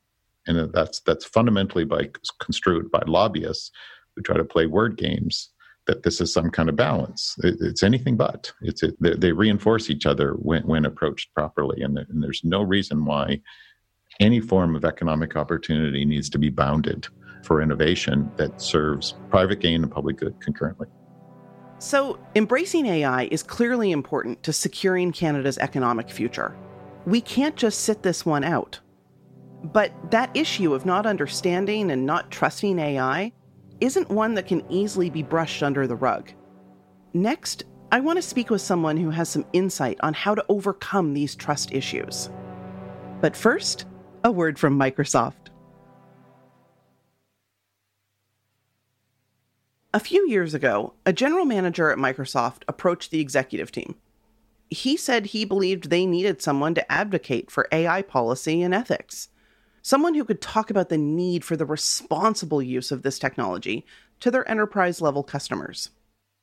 and 0.47 0.73
that's 0.73 1.01
that's 1.01 1.25
fundamentally 1.25 1.85
by 1.85 2.09
construed 2.41 2.91
by 2.91 3.03
lobbyists 3.07 3.71
who 4.15 4.23
try 4.23 4.37
to 4.37 4.45
play 4.45 4.67
word 4.67 4.97
games 4.97 5.51
that 5.87 6.03
this 6.03 6.21
is 6.21 6.33
some 6.33 6.51
kind 6.51 6.69
of 6.69 6.77
balance. 6.77 7.35
It, 7.43 7.57
it's 7.61 7.83
anything 7.83 8.17
but. 8.17 8.53
It's 8.63 8.83
it, 8.83 8.97
they, 9.01 9.15
they, 9.15 9.33
reinforce 9.33 9.91
each 9.91 10.07
other 10.07 10.35
when, 10.35 10.63
when 10.63 10.85
approached 10.85 11.35
properly, 11.35 11.83
and, 11.83 11.99
and 11.99 12.23
there's 12.23 12.43
no 12.45 12.63
reason 12.63 13.05
why 13.05 13.41
any 14.21 14.41
form 14.41 14.77
of 14.77 14.85
economic 14.85 15.37
opportunity 15.37 16.05
needs 16.05 16.31
to 16.31 16.39
be 16.39 16.51
bounded 16.51 17.09
for 17.43 17.61
innovation 17.61 18.31
that 18.37 18.61
serves 18.61 19.15
private 19.31 19.61
gain 19.61 19.83
and 19.83 19.91
public 19.91 20.19
good 20.19 20.39
concurrently. 20.41 20.87
So, 21.79 22.21
embracing 22.37 22.87
AI 22.87 23.25
is 23.25 23.43
clearly 23.43 23.91
important 23.91 24.45
to 24.45 24.53
securing 24.53 25.11
Canada's 25.11 25.59
economic 25.59 26.11
future. 26.11 26.57
We 27.07 27.21
can't 27.21 27.57
just 27.57 27.81
sit 27.81 28.05
this 28.05 28.25
one 28.25 28.45
out. 28.45 28.79
But 29.65 29.93
that 30.11 30.37
issue 30.37 30.75
of 30.75 30.85
not 30.85 31.07
understanding 31.07 31.91
and 31.91 32.05
not 32.05 32.31
trusting 32.31 32.79
AI 32.79 33.33
isn't 33.81 34.11
one 34.11 34.35
that 34.35 34.47
can 34.47 34.65
easily 34.71 35.09
be 35.09 35.23
brushed 35.23 35.63
under 35.63 35.87
the 35.87 35.97
rug. 35.97 36.33
Next, 37.15 37.65
I 37.93 38.01
want 38.01 38.17
to 38.17 38.23
speak 38.23 38.51
with 38.51 38.61
someone 38.61 38.97
who 38.97 39.11
has 39.11 39.29
some 39.29 39.45
insight 39.53 39.99
on 40.03 40.15
how 40.15 40.35
to 40.35 40.45
overcome 40.49 41.15
these 41.15 41.37
trust 41.37 41.73
issues. 41.73 42.31
But 43.21 43.37
first, 43.37 43.87
a 44.25 44.33
word 44.33 44.59
from 44.59 44.79
Microsoft. 44.79 45.35
A 49.95 50.01
few 50.01 50.27
years 50.29 50.55
ago, 50.55 50.95
a 51.05 51.13
general 51.13 51.45
manager 51.45 51.93
at 51.93 51.99
Microsoft 51.99 52.63
approached 52.67 53.11
the 53.11 53.21
executive 53.21 53.71
team. 53.71 53.95
He 54.71 54.97
said 54.97 55.27
he 55.27 55.45
believed 55.45 55.91
they 55.91 56.07
needed 56.07 56.41
someone 56.41 56.75
to 56.75 56.93
advocate 56.93 57.51
for 57.51 57.69
AI 57.71 58.01
policy 58.01 58.63
and 58.63 58.73
ethics 58.73 59.29
someone 59.83 60.15
who 60.15 60.25
could 60.25 60.41
talk 60.41 60.71
about 60.71 60.89
the 60.89 60.99
need 60.99 61.45
for 61.45 61.57
the 61.57 61.67
responsible 61.67 62.63
use 62.63 62.91
of 62.91 63.03
this 63.03 63.19
technology 63.19 63.85
to 64.21 64.31
their 64.31 64.49
enterprise 64.49 65.01
level 65.01 65.23
customers. 65.23 65.91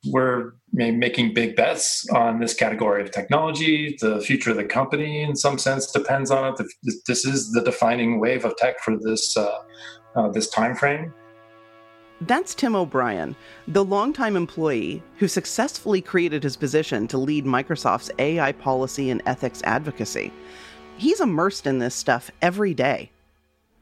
We're 0.06 0.54
making 0.72 1.34
big 1.34 1.56
bets 1.56 2.08
on 2.10 2.40
this 2.40 2.54
category 2.54 3.02
of 3.02 3.10
technology. 3.10 3.98
The 4.00 4.20
future 4.20 4.50
of 4.50 4.56
the 4.56 4.64
company, 4.64 5.22
in 5.22 5.36
some 5.36 5.58
sense, 5.58 5.90
depends 5.90 6.30
on 6.30 6.54
it. 6.54 6.66
This 7.06 7.26
is 7.26 7.52
the 7.52 7.62
defining 7.62 8.18
wave 8.18 8.46
of 8.46 8.56
tech 8.56 8.80
for 8.80 8.96
this 8.98 9.36
uh, 9.36 9.58
uh, 10.16 10.28
this 10.30 10.48
time 10.48 10.74
frame. 10.74 11.12
That's 12.22 12.54
Tim 12.54 12.76
O'Brien, 12.76 13.34
the 13.68 13.84
longtime 13.84 14.36
employee 14.36 15.02
who 15.16 15.26
successfully 15.26 16.02
created 16.02 16.42
his 16.42 16.56
position 16.56 17.06
to 17.08 17.18
lead 17.18 17.46
Microsoft's 17.46 18.10
AI 18.18 18.52
policy 18.52 19.10
and 19.10 19.22
ethics 19.24 19.62
advocacy. 19.64 20.32
He's 20.98 21.20
immersed 21.20 21.66
in 21.66 21.78
this 21.78 21.94
stuff 21.94 22.30
every 22.42 22.74
day. 22.74 23.10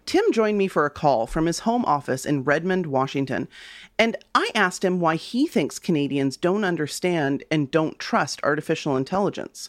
Tim 0.08 0.32
joined 0.32 0.56
me 0.56 0.68
for 0.68 0.86
a 0.86 0.90
call 0.90 1.26
from 1.26 1.44
his 1.44 1.58
home 1.58 1.84
office 1.84 2.24
in 2.24 2.42
Redmond, 2.42 2.86
Washington, 2.86 3.46
and 3.98 4.16
I 4.34 4.50
asked 4.54 4.82
him 4.82 5.00
why 5.00 5.16
he 5.16 5.46
thinks 5.46 5.78
Canadians 5.78 6.38
don't 6.38 6.64
understand 6.64 7.44
and 7.50 7.70
don't 7.70 7.98
trust 7.98 8.40
artificial 8.42 8.96
intelligence. 8.96 9.68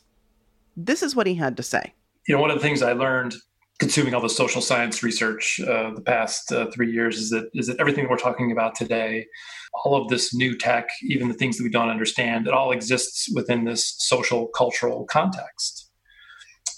This 0.77 1.03
is 1.03 1.13
what 1.13 1.27
he 1.27 1.36
had 1.36 1.58
to 1.58 1.63
say. 1.63 1.93
You 2.25 2.36
know, 2.36 2.41
one 2.41 2.51
of 2.51 2.55
the 2.55 2.62
things 2.62 2.81
I 2.81 2.93
learned 2.93 3.36
consuming 3.79 4.13
all 4.13 4.22
the 4.22 4.29
social 4.29 4.62
science 4.62 5.03
research 5.03 5.60
uh, 5.60 5.91
the 5.93 6.01
past 6.01 6.53
uh, 6.53 6.67
three 6.72 6.89
years 6.89 7.17
is 7.17 7.29
that 7.31 7.50
is 7.53 7.67
that 7.67 7.77
everything 7.81 8.05
that 8.05 8.10
we're 8.10 8.15
talking 8.15 8.53
about 8.53 8.75
today, 8.75 9.25
all 9.84 10.01
of 10.01 10.08
this 10.08 10.34
new 10.34 10.58
tech, 10.58 10.88
even 11.03 11.27
the 11.27 11.34
things 11.34 11.58
that 11.58 11.65
we 11.65 11.69
don't 11.69 11.89
understand, 11.89 12.48
it 12.48 12.53
all 12.53 12.72
exists 12.72 13.29
within 13.36 13.65
this 13.65 13.93
social 13.98 14.48
cultural 14.48 15.03
context. 15.03 15.78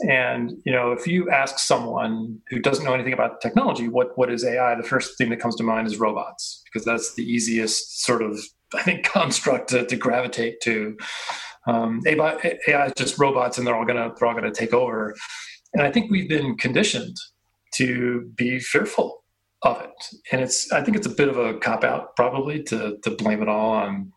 And 0.07 0.53
you 0.65 0.71
know, 0.71 0.91
if 0.91 1.05
you 1.07 1.29
ask 1.29 1.59
someone 1.59 2.39
who 2.49 2.59
doesn't 2.59 2.85
know 2.85 2.93
anything 2.93 3.13
about 3.13 3.41
technology, 3.41 3.87
what 3.87 4.17
what 4.17 4.31
is 4.31 4.43
AI? 4.43 4.75
The 4.75 4.83
first 4.83 5.17
thing 5.17 5.29
that 5.29 5.39
comes 5.39 5.55
to 5.57 5.63
mind 5.63 5.87
is 5.87 5.97
robots, 5.97 6.63
because 6.65 6.85
that's 6.85 7.13
the 7.15 7.23
easiest 7.23 8.03
sort 8.03 8.21
of 8.21 8.39
I 8.75 8.81
think 8.83 9.03
construct 9.11 9.69
to, 9.69 9.85
to 9.85 9.95
gravitate 9.95 10.61
to. 10.61 10.97
Um, 11.67 12.01
AI, 12.07 12.57
AI 12.67 12.85
is 12.87 12.93
just 12.97 13.19
robots, 13.19 13.57
and 13.57 13.67
they're 13.67 13.75
all 13.75 13.85
gonna 13.85 14.11
they're 14.17 14.27
all 14.27 14.35
gonna 14.35 14.51
take 14.51 14.73
over. 14.73 15.15
And 15.73 15.83
I 15.83 15.91
think 15.91 16.11
we've 16.11 16.29
been 16.29 16.57
conditioned 16.57 17.15
to 17.75 18.31
be 18.35 18.59
fearful 18.59 19.23
of 19.61 19.79
it, 19.81 19.91
and 20.31 20.41
it's 20.41 20.71
I 20.71 20.81
think 20.81 20.97
it's 20.97 21.07
a 21.07 21.11
bit 21.11 21.29
of 21.29 21.37
a 21.37 21.55
cop 21.59 21.83
out 21.83 22.15
probably 22.15 22.63
to 22.63 22.97
to 23.03 23.11
blame 23.11 23.41
it 23.41 23.49
all 23.49 23.71
on 23.71 24.11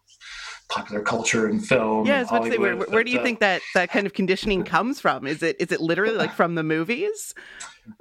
popular 0.69 1.03
culture 1.03 1.47
and 1.47 1.65
film. 1.65 2.07
Yeah, 2.07 2.25
I 2.31 2.39
was 2.39 2.51
say, 2.51 2.59
where, 2.59 2.77
where 2.77 3.05
do 3.05 3.11
you 3.11 3.21
uh, 3.21 3.23
think 3.23 3.41
that 3.41 3.63
that 3.75 3.91
kind 3.91 4.07
of 4.07 4.13
conditioning 4.21 4.65
comes 4.65 5.01
from? 5.01 5.27
Is 5.27 5.43
it 5.43 5.57
is 5.61 5.73
it 5.73 5.81
literally 5.81 6.17
like 6.17 6.33
from 6.33 6.55
the 6.55 6.63
movies? 6.63 7.35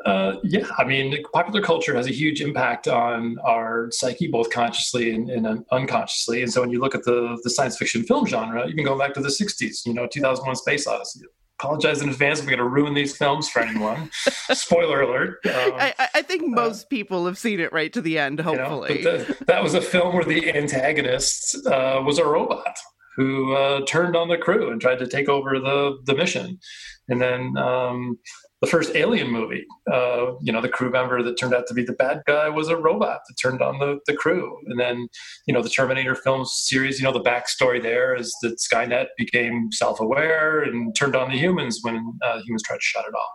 Uh, 0.06 0.38
yeah, 0.44 0.66
I 0.78 0.86
mean, 0.86 1.24
popular 1.34 1.62
culture 1.62 1.94
has 1.96 2.08
a 2.08 2.12
huge 2.12 2.42
impact 2.42 2.88
on 2.88 3.38
our 3.44 3.92
psyche, 3.92 4.28
both 4.28 4.50
consciously 4.50 5.14
and, 5.14 5.30
and, 5.30 5.66
unconsciously. 5.72 6.42
And 6.42 6.52
so, 6.52 6.62
when 6.62 6.70
you 6.70 6.80
look 6.80 6.96
at 6.96 7.04
the 7.04 7.38
the 7.44 7.50
science 7.50 7.78
fiction 7.78 8.04
film 8.04 8.26
genre, 8.26 8.68
even 8.68 8.86
going 8.86 9.00
back 9.00 9.14
to 9.16 9.22
the 9.22 9.30
'60s, 9.30 9.86
you 9.86 9.94
know, 9.94 10.08
2001: 10.08 10.56
Space 10.56 10.88
Odyssey, 10.88 11.22
apologize 11.60 12.02
in 12.02 12.10
advance 12.10 12.40
if 12.40 12.46
we're 12.46 12.52
going 12.52 12.60
to 12.60 12.68
ruin 12.68 12.94
these 12.94 13.16
films 13.16 13.50
for 13.50 13.62
anyone. 13.62 14.10
Spoiler 14.52 15.02
alert. 15.02 15.40
Um, 15.46 15.74
I, 15.76 16.10
I, 16.16 16.22
think 16.22 16.44
uh, 16.44 16.48
most 16.48 16.86
uh, 16.86 16.88
people 16.90 17.26
have 17.26 17.38
seen 17.38 17.60
it 17.60 17.72
right 17.72 17.92
to 17.94 18.02
the 18.02 18.20
end, 18.20 18.40
hopefully. 18.40 19.00
You 19.00 19.06
know, 19.06 19.18
the, 19.18 19.46
that 19.46 19.64
was 19.64 19.74
a 19.74 19.82
film 19.82 20.16
where 20.16 20.26
the 20.26 20.54
antagonist 20.54 21.56
uh, 21.68 22.02
was 22.04 22.18
a 22.18 22.26
robot 22.26 22.78
who 23.16 23.56
uh, 23.56 23.82
turned 23.86 24.16
on 24.16 24.28
the 24.28 24.38
crew 24.38 24.72
and 24.72 24.82
tried 24.82 25.00
to 25.00 25.08
take 25.08 25.30
over 25.30 25.60
the, 25.60 26.00
the 26.06 26.16
mission. 26.16 26.60
And 27.08 27.22
then 27.22 27.58
um, 27.58 28.18
the 28.64 28.70
first 28.70 28.96
Alien 28.96 29.30
movie, 29.30 29.66
uh, 29.92 30.36
you 30.42 30.54
know, 30.54 30.62
the 30.62 30.70
crew 30.70 30.90
member 30.90 31.22
that 31.22 31.38
turned 31.38 31.54
out 31.54 31.68
to 31.68 31.74
be 31.74 31.84
the 31.84 31.92
bad 31.92 32.22
guy 32.26 32.48
was 32.48 32.70
a 32.70 32.78
robot 32.78 33.20
that 33.28 33.34
turned 33.36 33.62
on 33.62 33.78
the, 33.78 34.00
the 34.08 34.14
crew. 34.14 34.58
And 34.68 34.80
then, 34.80 35.10
you 35.46 35.54
know, 35.54 35.62
the 35.62 35.70
Terminator 35.70 36.16
film 36.16 36.46
series, 36.46 36.98
you 36.98 37.04
know, 37.04 37.12
the 37.12 37.20
backstory 37.20 37.84
there 37.84 38.16
is 38.16 38.34
that 38.42 38.60
Skynet 38.60 39.08
became 39.18 39.70
self 39.74 40.00
aware 40.00 40.64
and 40.64 40.96
turned 40.96 41.14
on 41.14 41.30
the 41.30 41.38
humans 41.38 41.80
when 41.82 42.14
uh, 42.24 42.40
humans 42.40 42.64
tried 42.64 42.78
to 42.78 42.82
shut 42.82 43.04
it 43.06 43.14
off. 43.14 43.32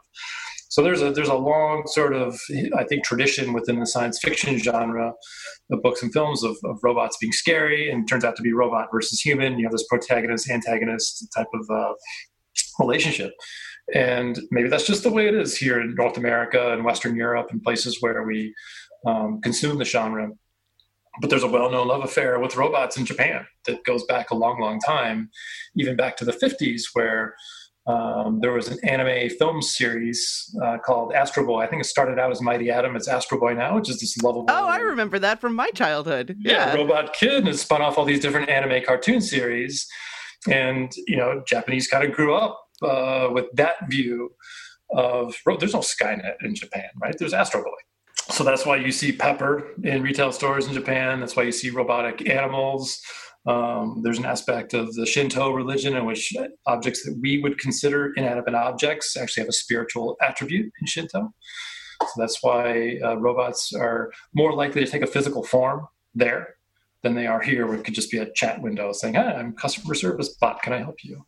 So 0.71 0.83
there's 0.83 1.03
a 1.03 1.13
there's 1.13 1.29
a 1.29 1.35
long 1.35 1.83
sort 1.89 2.15
of 2.15 2.41
I 2.75 2.85
think 2.85 3.05
tradition 3.05 3.53
within 3.53 3.81
the 3.81 3.87
science 3.87 4.19
fiction 4.19 4.57
genre 4.59 5.13
of 5.71 5.83
books 5.83 6.03
and 6.03 6.11
films 6.11 6.43
of, 6.43 6.57
of 6.65 6.79
robots 6.83 7.19
being 7.21 7.33
scary 7.33 7.91
and 7.91 8.09
turns 8.09 8.25
out 8.25 8.35
to 8.37 8.43
be 8.43 8.55
robot 8.55 8.89
versus 8.91 9.21
human. 9.21 9.59
You 9.59 9.67
have 9.67 9.73
this 9.73 9.87
protagonist 9.91 10.49
antagonist 10.49 11.29
type 11.37 11.49
of 11.53 11.69
uh, 11.69 11.93
relationship. 12.79 13.33
And 13.95 14.39
maybe 14.51 14.69
that's 14.69 14.87
just 14.87 15.03
the 15.03 15.11
way 15.11 15.29
it 15.29 15.35
is 15.35 15.57
here 15.57 15.81
in 15.81 15.95
North 15.95 16.19
America 16.19 16.73
and 16.73 16.85
Western 16.85 17.17
Europe 17.17 17.49
and 17.51 17.63
places 17.63 17.99
where 18.01 18.23
we 18.23 18.55
um, 19.07 19.41
consume 19.41 19.79
the 19.79 19.85
genre. 19.85 20.31
But 21.21 21.31
there's 21.31 21.43
a 21.43 21.49
well 21.49 21.71
known 21.71 21.89
love 21.89 22.05
affair 22.05 22.39
with 22.39 22.57
robots 22.57 22.97
in 22.97 23.05
Japan 23.05 23.47
that 23.67 23.85
goes 23.85 24.05
back 24.05 24.31
a 24.31 24.37
long, 24.37 24.61
long 24.61 24.79
time, 24.81 25.31
even 25.75 25.97
back 25.97 26.17
to 26.19 26.25
the 26.25 26.33
50s, 26.33 26.83
where 26.93 27.35
um, 27.89 28.41
there 28.41 28.53
was 28.53 28.69
an 28.69 28.79
anime 28.87 29.31
film 29.31 29.63
series 29.63 30.55
uh, 30.63 30.77
called 30.79 31.15
Astro 31.15 31.47
Boy. 31.47 31.63
I 31.63 31.67
think 31.67 31.81
it 31.81 31.87
started 31.87 32.19
out 32.19 32.31
as 32.31 32.43
Mighty 32.43 32.71
Atom. 32.71 32.95
It's 32.95 33.09
Astro 33.09 33.41
Boy 33.41 33.55
now, 33.55 33.77
which 33.77 33.89
is 33.89 33.99
this 33.99 34.19
lovable. 34.19 34.47
Oh, 34.49 34.69
I 34.69 34.77
remember 34.77 35.19
that 35.21 35.41
from 35.41 35.55
my 35.55 35.71
childhood. 35.71 36.37
Yeah, 36.39 36.73
yeah 36.73 36.75
Robot 36.75 37.15
Kid 37.15 37.39
and 37.39 37.49
it 37.49 37.59
spun 37.59 37.81
off 37.81 37.97
all 37.97 38.05
these 38.05 38.21
different 38.21 38.51
anime 38.51 38.85
cartoon 38.85 39.23
series, 39.23 39.89
and 40.49 40.93
you 41.07 41.17
know, 41.17 41.43
Japanese 41.47 41.89
kind 41.89 42.05
of 42.05 42.13
grew 42.13 42.35
up 42.35 42.68
uh, 42.83 43.29
with 43.33 43.47
that 43.55 43.77
view 43.89 44.33
of 44.91 45.35
there's 45.59 45.75
no 45.75 45.81
Skynet 45.81 46.37
in 46.43 46.55
Japan, 46.55 46.89
right? 47.01 47.15
There's 47.19 47.35
Astro 47.35 47.63
Boy. 47.63 47.71
So 48.31 48.45
that's 48.45 48.67
why 48.67 48.77
you 48.77 48.93
see 48.93 49.13
Pepper 49.13 49.69
in 49.83 50.03
retail 50.03 50.33
stores 50.33 50.67
in 50.67 50.75
Japan. 50.75 51.21
That's 51.21 51.37
why 51.37 51.45
you 51.45 51.53
see 51.53 51.71
robotic 51.71 52.29
animals. 52.29 53.01
Um, 53.47 54.01
there's 54.03 54.19
an 54.19 54.27
aspect 54.27 54.75
of 54.75 54.93
the 54.95 55.07
Shinto 55.07 55.51
religion 55.51 55.97
in 55.97 56.05
which 56.05 56.35
objects 56.67 57.05
that 57.05 57.19
we 57.23 57.41
would 57.41 57.59
consider 57.59 58.13
inanimate 58.17 58.55
objects 58.55 59.17
actually 59.17 59.43
have 59.43 59.49
a 59.49 59.53
spiritual 59.53 60.17
attribute 60.21 60.71
in 60.81 60.87
Shinto. 60.87 61.33
So 62.03 62.13
that's 62.19 62.43
why 62.43 62.99
uh, 63.03 63.17
robots 63.17 63.73
are 63.73 64.13
more 64.35 64.53
likely 64.53 64.85
to 64.85 64.91
take 64.91 65.03
a 65.03 65.07
physical 65.07 65.43
form 65.43 65.89
there 66.15 66.57
than 67.03 67.15
they 67.15 67.27
are 67.27 67.41
here, 67.41 67.67
where 67.67 67.79
it 67.79 67.85
could 67.85 67.95
just 67.95 68.11
be 68.11 68.19
a 68.19 68.31
chat 68.33 68.61
window 68.61 68.93
saying, 68.93 69.15
"Hi, 69.15 69.33
I'm 69.35 69.55
customer 69.55 69.95
service 69.95 70.37
bot. 70.41 70.63
Can 70.63 70.73
I 70.73 70.79
help 70.79 70.97
you?" 71.03 71.25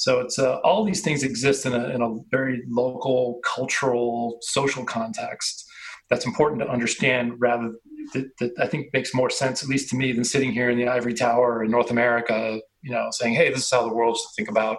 So 0.00 0.20
it's 0.20 0.38
uh, 0.38 0.60
all 0.64 0.82
these 0.82 1.02
things 1.02 1.22
exist 1.22 1.66
in 1.66 1.74
a, 1.74 1.90
in 1.90 2.00
a 2.00 2.16
very 2.30 2.62
local, 2.66 3.38
cultural, 3.44 4.38
social 4.40 4.82
context 4.82 5.66
that's 6.08 6.24
important 6.24 6.62
to 6.62 6.68
understand 6.70 7.34
rather 7.36 7.72
that, 8.14 8.30
that, 8.38 8.52
I 8.58 8.66
think 8.66 8.86
makes 8.94 9.12
more 9.12 9.28
sense, 9.28 9.62
at 9.62 9.68
least 9.68 9.90
to 9.90 9.96
me, 9.96 10.12
than 10.12 10.24
sitting 10.24 10.52
here 10.52 10.70
in 10.70 10.78
the 10.78 10.88
ivory 10.88 11.12
tower 11.12 11.62
in 11.62 11.70
North 11.70 11.90
America, 11.90 12.58
you 12.80 12.92
know, 12.92 13.08
saying, 13.10 13.34
hey, 13.34 13.50
this 13.50 13.64
is 13.64 13.70
how 13.70 13.86
the 13.86 13.94
world 13.94 14.16
should 14.16 14.34
think 14.34 14.48
about 14.48 14.78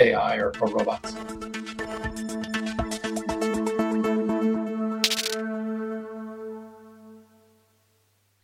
AI 0.00 0.36
or, 0.36 0.54
or 0.58 0.68
robots. 0.68 1.14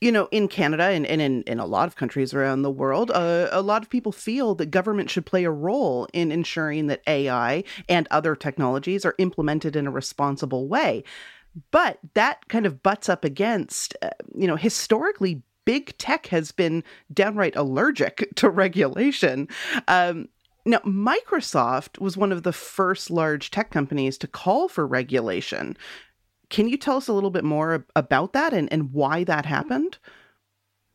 You 0.01 0.13
know, 0.13 0.29
in 0.31 0.49
Canada 0.49 0.85
and, 0.85 1.07
and 1.07 1.21
in, 1.21 1.43
in 1.43 1.59
a 1.59 1.67
lot 1.67 1.89
of 1.89 1.97
countries 1.97 2.33
around 2.33 2.63
the 2.63 2.71
world, 2.71 3.11
uh, 3.11 3.49
a 3.51 3.63
lot 3.63 3.83
of 3.83 3.91
people 3.91 4.13
feel 4.13 4.55
that 4.55 4.67
government 4.67 5.11
should 5.11 5.27
play 5.27 5.45
a 5.45 5.51
role 5.51 6.07
in 6.13 6.31
ensuring 6.31 6.87
that 6.87 7.03
AI 7.07 7.65
and 7.89 8.07
other 8.11 8.37
technologies 8.37 9.05
are 9.05 9.15
implemented 9.19 9.75
in 9.75 9.87
a 9.87 9.91
responsible 9.91 10.69
way. 10.69 11.03
But 11.71 11.99
that 12.15 12.49
kind 12.49 12.67
of 12.67 12.83
butts 12.83 13.09
up 13.09 13.25
against, 13.25 13.97
uh, 14.03 14.11
you 14.35 14.47
know, 14.47 14.57
historically, 14.57 15.43
big 15.65 15.97
tech 15.99 16.29
has 16.29 16.53
been 16.53 16.85
downright 17.13 17.57
allergic 17.57 18.33
to 18.37 18.49
regulation. 18.49 19.49
Um, 19.89 20.29
now, 20.65 20.79
Microsoft 20.79 21.99
was 21.99 22.17
one 22.17 22.31
of 22.31 22.43
the 22.43 22.53
first 22.53 23.11
large 23.11 23.51
tech 23.51 23.71
companies 23.71 24.19
to 24.19 24.27
call 24.27 24.69
for 24.69 24.87
regulation. 24.87 25.77
Can 26.51 26.69
you 26.69 26.77
tell 26.77 26.97
us 26.97 27.09
a 27.09 27.13
little 27.13 27.31
bit 27.31 27.45
more 27.45 27.87
about 27.95 28.33
that 28.33 28.53
and, 28.53 28.73
and 28.73 28.93
why 28.93 29.25
that 29.25 29.47
happened? 29.47 29.99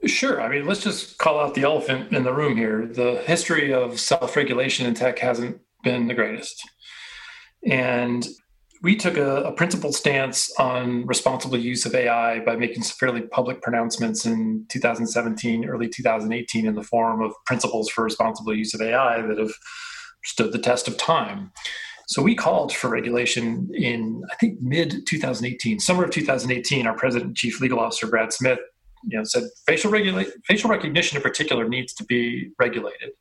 Sure. 0.05 0.41
I 0.41 0.49
mean, 0.49 0.65
let's 0.65 0.83
just 0.83 1.17
call 1.17 1.39
out 1.39 1.53
the 1.53 1.63
elephant 1.63 2.11
in 2.11 2.23
the 2.23 2.33
room 2.33 2.57
here. 2.57 2.85
The 2.85 3.23
history 3.25 3.73
of 3.73 3.99
self 3.99 4.35
regulation 4.35 4.85
in 4.85 4.95
tech 4.95 5.19
hasn't 5.19 5.61
been 5.83 6.07
the 6.07 6.13
greatest. 6.13 6.61
And 7.65 8.27
we 8.81 8.97
took 8.97 9.15
a, 9.15 9.43
a 9.43 9.53
principled 9.53 9.95
stance 9.95 10.51
on 10.59 11.05
responsible 11.05 11.57
use 11.57 11.85
of 11.85 11.95
AI 11.95 12.41
by 12.41 12.57
making 12.57 12.83
some 12.83 12.97
fairly 12.99 13.21
public 13.21 13.61
pronouncements 13.61 14.25
in 14.25 14.65
2017, 14.69 15.65
early 15.65 15.87
2018, 15.87 16.65
in 16.65 16.75
the 16.75 16.83
form 16.83 17.21
of 17.21 17.31
principles 17.45 17.89
for 17.89 18.03
responsible 18.03 18.53
use 18.53 18.73
of 18.73 18.81
AI 18.81 19.21
that 19.21 19.37
have 19.37 19.53
stood 20.25 20.51
the 20.51 20.59
test 20.59 20.89
of 20.89 20.97
time. 20.97 21.51
So 22.07 22.21
we 22.21 22.35
called 22.35 22.73
for 22.73 22.89
regulation 22.89 23.69
in, 23.73 24.23
I 24.31 24.35
think, 24.35 24.61
mid 24.61 25.05
2018, 25.07 25.79
summer 25.79 26.03
of 26.03 26.11
2018. 26.11 26.85
Our 26.85 26.95
president 26.95 27.29
and 27.29 27.37
chief 27.37 27.61
legal 27.61 27.79
officer, 27.79 28.07
Brad 28.07 28.33
Smith, 28.33 28.59
you 29.05 29.17
know, 29.17 29.23
said 29.23 29.43
facial 29.65 29.91
regulate, 29.91 30.29
facial 30.45 30.69
recognition 30.69 31.17
in 31.17 31.23
particular 31.23 31.67
needs 31.67 31.93
to 31.93 32.03
be 32.05 32.49
regulated. 32.59 33.11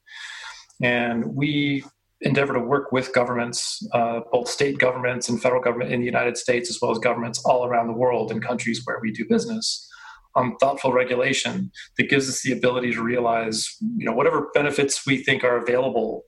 And 0.83 1.25
we 1.35 1.85
endeavor 2.23 2.55
to 2.55 2.61
work 2.61 2.93
with 2.93 3.13
governments, 3.13 3.87
uh, 3.93 4.21
both 4.31 4.49
state 4.49 4.79
governments 4.79 5.29
and 5.29 5.43
federal 5.43 5.61
government 5.61 5.93
in 5.93 6.01
the 6.01 6.07
United 6.07 6.37
States, 6.37 6.71
as 6.71 6.79
well 6.81 6.91
as 6.91 6.99
governments 6.99 7.43
all 7.45 7.67
around 7.67 7.89
the 7.89 7.93
world 7.93 8.31
in 8.31 8.41
countries 8.41 8.83
where 8.85 8.99
we 9.01 9.13
do 9.13 9.25
business, 9.29 9.89
on 10.35 10.57
thoughtful 10.57 10.93
regulation 10.93 11.71
that 11.99 12.09
gives 12.09 12.29
us 12.29 12.43
the 12.43 12.53
ability 12.53 12.93
to 12.93 13.03
realize, 13.03 13.77
you 13.97 14.07
know, 14.07 14.13
whatever 14.13 14.51
benefits 14.55 15.07
we 15.07 15.23
think 15.23 15.45
are 15.45 15.57
available 15.57 16.25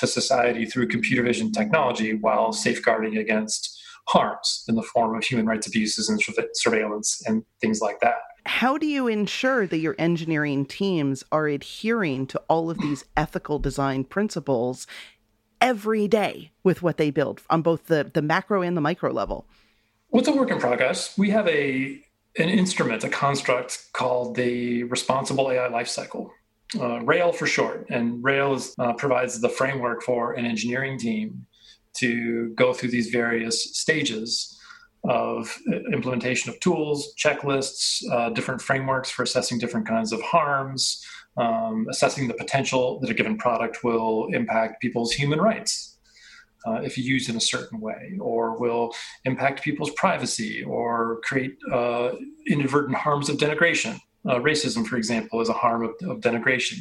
to 0.00 0.06
society 0.06 0.66
through 0.66 0.88
computer 0.88 1.22
vision 1.22 1.52
technology, 1.52 2.14
while 2.14 2.52
safeguarding 2.52 3.16
against 3.16 3.78
harms 4.08 4.64
in 4.68 4.74
the 4.74 4.82
form 4.82 5.16
of 5.16 5.24
human 5.24 5.46
rights 5.46 5.66
abuses 5.66 6.08
and 6.08 6.20
surveillance 6.54 7.22
and 7.26 7.44
things 7.60 7.80
like 7.80 8.00
that. 8.00 8.16
How 8.46 8.78
do 8.78 8.86
you 8.86 9.06
ensure 9.06 9.66
that 9.66 9.78
your 9.78 9.94
engineering 9.98 10.64
teams 10.64 11.22
are 11.30 11.46
adhering 11.46 12.26
to 12.28 12.42
all 12.48 12.70
of 12.70 12.78
these 12.78 13.04
ethical 13.16 13.58
design 13.58 14.04
principles 14.04 14.86
every 15.60 16.08
day 16.08 16.50
with 16.64 16.82
what 16.82 16.96
they 16.96 17.10
build 17.10 17.42
on 17.50 17.62
both 17.62 17.86
the, 17.86 18.10
the 18.12 18.22
macro 18.22 18.62
and 18.62 18.76
the 18.76 18.80
micro 18.80 19.12
level? 19.12 19.46
Well, 20.10 20.20
it's 20.20 20.28
a 20.28 20.32
work 20.32 20.50
in 20.50 20.58
progress. 20.58 21.16
We 21.16 21.30
have 21.30 21.46
a 21.46 22.02
an 22.38 22.48
instrument, 22.48 23.02
a 23.02 23.08
construct 23.08 23.92
called 23.92 24.36
the 24.36 24.84
Responsible 24.84 25.50
AI 25.50 25.68
Lifecycle, 25.68 26.30
uh, 26.78 27.00
RAIL 27.00 27.32
for 27.32 27.46
short. 27.46 27.86
And 27.90 28.22
RAIL 28.22 28.54
is, 28.54 28.74
uh, 28.78 28.92
provides 28.94 29.40
the 29.40 29.48
framework 29.48 30.02
for 30.02 30.32
an 30.34 30.44
engineering 30.46 30.98
team 30.98 31.46
to 31.98 32.52
go 32.54 32.72
through 32.72 32.90
these 32.90 33.08
various 33.08 33.78
stages 33.78 34.56
of 35.04 35.56
uh, 35.72 35.76
implementation 35.92 36.50
of 36.50 36.60
tools, 36.60 37.14
checklists, 37.16 38.02
uh, 38.12 38.30
different 38.30 38.60
frameworks 38.60 39.10
for 39.10 39.22
assessing 39.22 39.58
different 39.58 39.86
kinds 39.86 40.12
of 40.12 40.20
harms, 40.20 41.04
um, 41.36 41.86
assessing 41.90 42.28
the 42.28 42.34
potential 42.34 43.00
that 43.00 43.10
a 43.10 43.14
given 43.14 43.36
product 43.38 43.82
will 43.82 44.28
impact 44.32 44.80
people's 44.82 45.12
human 45.12 45.40
rights 45.40 45.98
uh, 46.66 46.80
if 46.82 46.98
used 46.98 47.30
in 47.30 47.36
a 47.36 47.40
certain 47.40 47.80
way, 47.80 48.12
or 48.20 48.58
will 48.58 48.92
impact 49.24 49.62
people's 49.62 49.90
privacy, 49.92 50.62
or 50.64 51.20
create 51.24 51.56
uh, 51.72 52.10
inadvertent 52.46 52.96
harms 52.96 53.28
of 53.28 53.36
denigration. 53.36 53.98
Uh, 54.28 54.36
racism, 54.36 54.86
for 54.86 54.96
example, 54.96 55.40
is 55.40 55.48
a 55.48 55.54
harm 55.54 55.82
of, 55.82 55.90
of 56.08 56.20
denigration. 56.20 56.78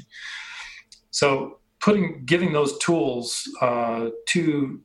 So, 1.11 1.59
putting 1.79 2.25
giving 2.25 2.51
those 2.53 2.77
tools 2.79 3.49
uh, 3.61 4.09
to 4.27 4.81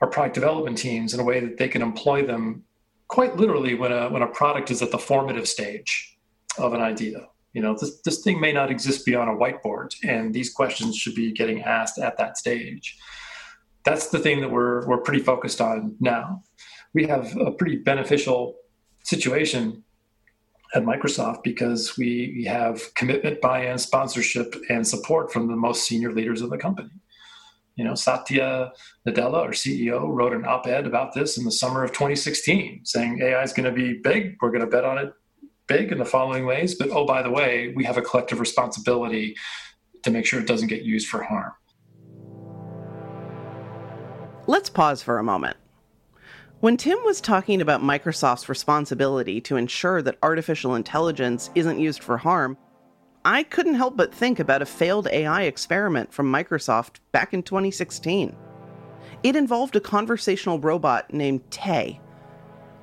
our 0.00 0.08
product 0.08 0.34
development 0.34 0.78
teams 0.78 1.14
in 1.14 1.20
a 1.20 1.24
way 1.24 1.40
that 1.40 1.58
they 1.58 1.68
can 1.68 1.82
employ 1.82 2.26
them 2.26 2.64
quite 3.08 3.36
literally 3.36 3.74
when 3.74 3.92
a 3.92 4.08
when 4.08 4.22
a 4.22 4.26
product 4.26 4.70
is 4.70 4.82
at 4.82 4.90
the 4.90 4.98
formative 4.98 5.48
stage 5.48 6.16
of 6.58 6.72
an 6.72 6.80
idea. 6.80 7.28
You 7.52 7.62
know 7.62 7.76
this, 7.78 8.00
this 8.00 8.22
thing 8.22 8.40
may 8.40 8.52
not 8.52 8.70
exist 8.70 9.06
beyond 9.06 9.30
a 9.30 9.34
whiteboard 9.34 9.94
and 10.02 10.34
these 10.34 10.52
questions 10.52 10.96
should 10.96 11.14
be 11.14 11.32
getting 11.32 11.62
asked 11.62 11.98
at 11.98 12.16
that 12.18 12.36
stage. 12.36 12.98
That's 13.84 14.08
the 14.08 14.18
thing 14.18 14.40
that 14.40 14.50
we're 14.50 14.86
we're 14.86 14.98
pretty 14.98 15.22
focused 15.22 15.60
on 15.60 15.96
now. 16.00 16.42
We 16.94 17.06
have 17.06 17.36
a 17.36 17.52
pretty 17.52 17.76
beneficial 17.76 18.56
situation 19.04 19.84
at 20.74 20.82
microsoft 20.82 21.42
because 21.42 21.96
we, 21.96 22.34
we 22.36 22.44
have 22.44 22.92
commitment 22.94 23.40
buy-in 23.40 23.78
sponsorship 23.78 24.54
and 24.68 24.86
support 24.86 25.32
from 25.32 25.48
the 25.48 25.56
most 25.56 25.86
senior 25.86 26.12
leaders 26.12 26.40
of 26.42 26.50
the 26.50 26.58
company 26.58 26.90
you 27.76 27.84
know 27.84 27.94
satya 27.94 28.72
nadella 29.06 29.34
our 29.34 29.50
ceo 29.50 30.08
wrote 30.08 30.32
an 30.32 30.44
op-ed 30.44 30.86
about 30.86 31.12
this 31.14 31.38
in 31.38 31.44
the 31.44 31.52
summer 31.52 31.84
of 31.84 31.92
2016 31.92 32.80
saying 32.84 33.20
ai 33.22 33.42
is 33.42 33.52
going 33.52 33.64
to 33.64 33.72
be 33.72 34.00
big 34.02 34.36
we're 34.42 34.50
going 34.50 34.60
to 34.60 34.66
bet 34.66 34.84
on 34.84 34.98
it 34.98 35.12
big 35.66 35.92
in 35.92 35.98
the 35.98 36.04
following 36.04 36.46
ways, 36.46 36.74
but 36.74 36.90
oh, 36.90 37.06
by 37.06 37.22
the 37.22 37.30
way, 37.30 37.72
we 37.74 37.84
have 37.84 37.96
a 37.96 38.02
collective 38.02 38.40
responsibility 38.40 39.36
to 40.02 40.10
make 40.10 40.26
sure 40.26 40.40
it 40.40 40.46
doesn't 40.46 40.68
get 40.68 40.82
used 40.82 41.08
for 41.08 41.22
harm. 41.22 41.52
Let's 44.46 44.68
pause 44.68 45.02
for 45.02 45.18
a 45.18 45.24
moment. 45.24 45.56
When 46.64 46.78
Tim 46.78 46.96
was 47.04 47.20
talking 47.20 47.60
about 47.60 47.82
Microsoft's 47.82 48.48
responsibility 48.48 49.38
to 49.42 49.56
ensure 49.56 50.00
that 50.00 50.16
artificial 50.22 50.76
intelligence 50.76 51.50
isn't 51.54 51.78
used 51.78 52.02
for 52.02 52.16
harm, 52.16 52.56
I 53.22 53.42
couldn't 53.42 53.74
help 53.74 53.98
but 53.98 54.14
think 54.14 54.40
about 54.40 54.62
a 54.62 54.64
failed 54.64 55.06
AI 55.08 55.42
experiment 55.42 56.10
from 56.10 56.32
Microsoft 56.32 57.00
back 57.12 57.34
in 57.34 57.42
2016. 57.42 58.34
It 59.22 59.36
involved 59.36 59.76
a 59.76 59.80
conversational 59.80 60.58
robot 60.58 61.12
named 61.12 61.42
Tay. 61.50 62.00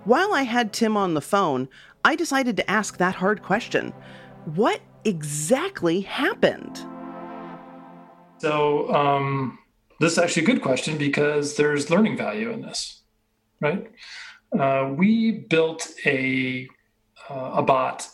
While 0.04 0.32
I 0.32 0.44
had 0.44 0.74
Tim 0.74 0.96
on 0.96 1.16
the 1.16 1.20
phone, 1.20 1.68
I 2.06 2.16
decided 2.16 2.58
to 2.58 2.70
ask 2.70 2.98
that 2.98 3.16
hard 3.16 3.42
question 3.42 3.94
What 4.46 4.80
exactly 5.06 6.02
happened? 6.02 6.86
So, 8.38 8.94
um, 8.94 9.58
this 10.00 10.12
is 10.12 10.20
actually 10.20 10.44
a 10.44 10.46
good 10.54 10.62
question 10.62 11.00
because 11.00 11.56
there's 11.56 11.90
learning 11.90 12.16
value 12.16 12.52
in 12.52 12.62
this, 12.62 13.01
right? 13.62 13.90
Uh, 14.58 14.94
we 14.96 15.32
built 15.32 15.88
a, 16.06 16.68
uh, 17.30 17.52
a 17.56 17.64
bot 17.64 18.08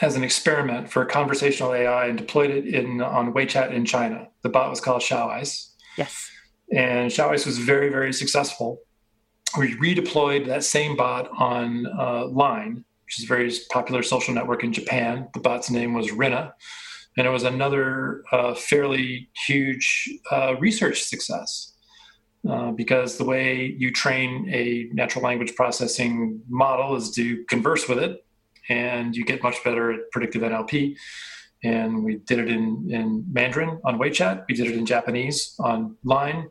as 0.00 0.16
an 0.16 0.24
experiment 0.24 0.90
for 0.90 1.04
conversational 1.04 1.72
AI 1.72 2.06
and 2.06 2.18
deployed 2.18 2.50
it 2.50 2.66
in 2.66 3.00
on 3.00 3.32
WeChat 3.32 3.72
in 3.72 3.84
China. 3.84 4.28
The 4.42 4.48
bot 4.48 4.70
was 4.70 4.80
called 4.80 5.02
Xiaoice. 5.02 5.70
Yes. 5.96 6.30
And 6.72 7.10
Xiaoice 7.10 7.46
was 7.46 7.58
very, 7.58 7.88
very 7.88 8.12
successful. 8.12 8.80
We 9.58 9.76
redeployed 9.76 10.46
that 10.46 10.64
same 10.64 10.96
bot 10.96 11.30
on 11.38 11.86
uh, 11.86 12.26
Line, 12.26 12.84
which 13.04 13.18
is 13.18 13.24
a 13.24 13.28
very 13.28 13.52
popular 13.70 14.02
social 14.02 14.32
network 14.32 14.64
in 14.64 14.72
Japan. 14.72 15.28
The 15.34 15.40
bot's 15.40 15.70
name 15.70 15.92
was 15.92 16.10
Rinna. 16.10 16.52
And 17.18 17.26
it 17.26 17.30
was 17.30 17.42
another 17.42 18.22
uh, 18.32 18.54
fairly 18.54 19.28
huge 19.46 20.08
uh, 20.30 20.56
research 20.58 21.02
success. 21.02 21.74
Uh, 22.48 22.72
because 22.72 23.18
the 23.18 23.24
way 23.24 23.72
you 23.78 23.92
train 23.92 24.48
a 24.52 24.88
natural 24.92 25.22
language 25.22 25.54
processing 25.54 26.40
model 26.48 26.96
is 26.96 27.12
to 27.12 27.44
converse 27.44 27.88
with 27.88 27.98
it, 27.98 28.24
and 28.68 29.14
you 29.14 29.24
get 29.24 29.42
much 29.44 29.62
better 29.62 29.92
at 29.92 30.10
predictive 30.10 30.42
NLP. 30.42 30.96
And 31.62 32.02
we 32.02 32.16
did 32.16 32.40
it 32.40 32.48
in, 32.48 32.88
in 32.90 33.24
Mandarin 33.30 33.80
on 33.84 33.96
WeChat. 33.96 34.46
We 34.48 34.56
did 34.56 34.66
it 34.66 34.76
in 34.76 34.84
Japanese 34.84 35.54
on 35.60 35.96
Line 36.02 36.48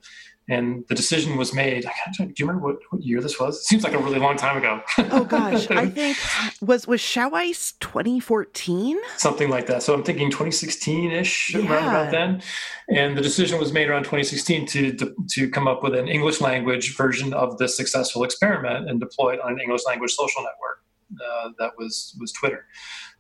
and 0.52 0.86
the 0.90 0.96
decision 0.96 1.38
was 1.38 1.54
made. 1.54 1.84
Do 2.18 2.26
you 2.26 2.46
remember 2.46 2.68
what, 2.68 2.80
what 2.90 3.02
year 3.02 3.22
this 3.22 3.40
was? 3.40 3.60
It 3.60 3.64
seems 3.64 3.84
like 3.86 3.94
a 3.94 3.98
really 3.98 4.20
long 4.20 4.36
time 4.36 4.58
ago. 4.58 4.82
oh 4.98 5.24
gosh, 5.24 5.72
I 5.72 5.88
think 5.98 6.18
was 6.62 6.86
was 6.86 7.02
Xiaoice 7.02 7.80
2014, 7.80 9.00
something 9.16 9.50
like 9.50 9.68
that. 9.68 9.82
So 9.82 9.94
I'm 9.94 10.04
thinking 10.04 10.30
2016 10.30 11.12
ish, 11.12 11.56
yeah. 11.56 11.62
around 11.62 11.84
about 11.88 12.12
then. 12.12 12.42
And 12.90 13.18
the 13.18 13.22
decision 13.22 13.60
was 13.60 13.72
made 13.72 13.88
around 13.88 14.04
2016 14.04 14.66
to, 14.68 14.94
to 14.98 15.16
to 15.30 15.50
come 15.50 15.70
up 15.70 15.84
with 15.84 15.96
an 15.96 16.10
English 16.10 16.42
language 16.42 16.98
version 16.98 17.34
of 17.34 17.58
this 17.58 17.78
successful 17.78 18.26
experiment 18.26 18.90
and 18.90 19.00
deploy 19.00 19.36
it 19.36 19.40
on 19.40 19.54
an 19.54 19.60
English 19.62 19.84
language 19.88 20.12
social 20.12 20.42
network. 20.42 20.84
Uh, 21.14 21.50
that 21.60 21.72
was 21.78 22.14
was 22.20 22.34
Twitter. 22.34 22.66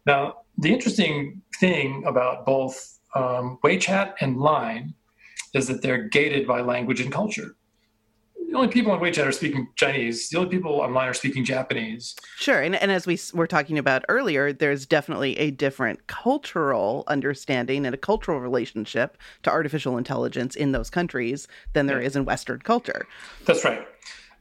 Now, 0.06 0.42
the 0.58 0.74
interesting 0.74 1.42
thing 1.62 2.04
about 2.06 2.46
both 2.46 3.00
um, 3.16 3.58
WeChat 3.64 4.16
and 4.20 4.38
Line 4.38 4.96
is 5.54 5.68
that 5.68 5.82
they're 5.82 6.08
gated 6.08 6.48
by 6.48 6.62
language 6.62 7.02
and 7.02 7.12
culture. 7.12 7.56
The 8.52 8.58
only 8.58 8.68
people 8.68 8.92
on 8.92 9.00
WeChat 9.00 9.26
are 9.26 9.32
speaking 9.32 9.70
Chinese. 9.78 10.28
The 10.28 10.38
only 10.38 10.50
people 10.50 10.82
on 10.82 10.94
Line 10.94 11.08
are 11.08 11.14
speaking 11.14 11.46
Japanese. 11.46 12.18
Sure, 12.36 12.62
and, 12.62 12.76
and 12.76 12.92
as 12.92 13.08
we 13.08 13.18
were 13.34 13.48
talking 13.48 13.78
about 13.78 14.04
earlier, 14.10 14.52
there's 14.52 14.86
definitely 14.86 15.40
a 15.40 15.52
different 15.52 16.08
cultural 16.08 17.06
understanding 17.08 17.86
and 17.86 17.96
a 17.96 17.98
cultural 17.98 18.42
relationship 18.42 19.18
to 19.44 19.50
artificial 19.50 19.98
intelligence 19.98 20.58
in 20.58 20.74
those 20.74 20.90
countries 20.90 21.48
than 21.72 21.86
there 21.86 22.02
yeah. 22.02 22.08
is 22.08 22.18
in 22.18 22.26
Western 22.26 22.60
culture. 22.60 23.08
That's 23.46 23.64
right. 23.64 23.88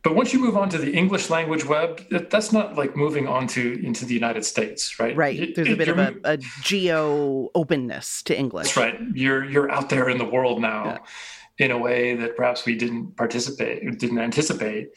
But 0.02 0.14
once 0.14 0.32
you 0.32 0.40
move 0.40 0.56
on 0.56 0.70
to 0.70 0.78
the 0.78 0.92
English 0.92 1.28
language 1.28 1.66
web, 1.66 2.02
that's 2.30 2.52
not 2.52 2.74
like 2.74 2.96
moving 2.96 3.28
on 3.28 3.46
to 3.48 3.84
into 3.84 4.06
the 4.06 4.14
United 4.14 4.44
States, 4.46 4.98
right? 4.98 5.14
Right. 5.14 5.54
There's 5.54 5.68
a 5.68 5.76
bit 5.76 5.88
of 5.88 5.98
a, 5.98 6.14
a, 6.24 6.38
geo 6.62 7.50
openness 7.54 8.22
to 8.22 8.38
English. 8.38 8.74
That's 8.74 8.76
right. 8.78 8.98
You're 9.12 9.44
you're 9.44 9.70
out 9.70 9.90
there 9.90 10.08
in 10.08 10.16
the 10.16 10.24
world 10.24 10.60
now 10.60 10.84
yeah. 11.58 11.66
in 11.66 11.70
a 11.70 11.78
way 11.78 12.14
that 12.16 12.34
perhaps 12.34 12.64
we 12.64 12.76
didn't 12.76 13.16
participate, 13.16 13.98
didn't 13.98 14.18
anticipate. 14.18 14.88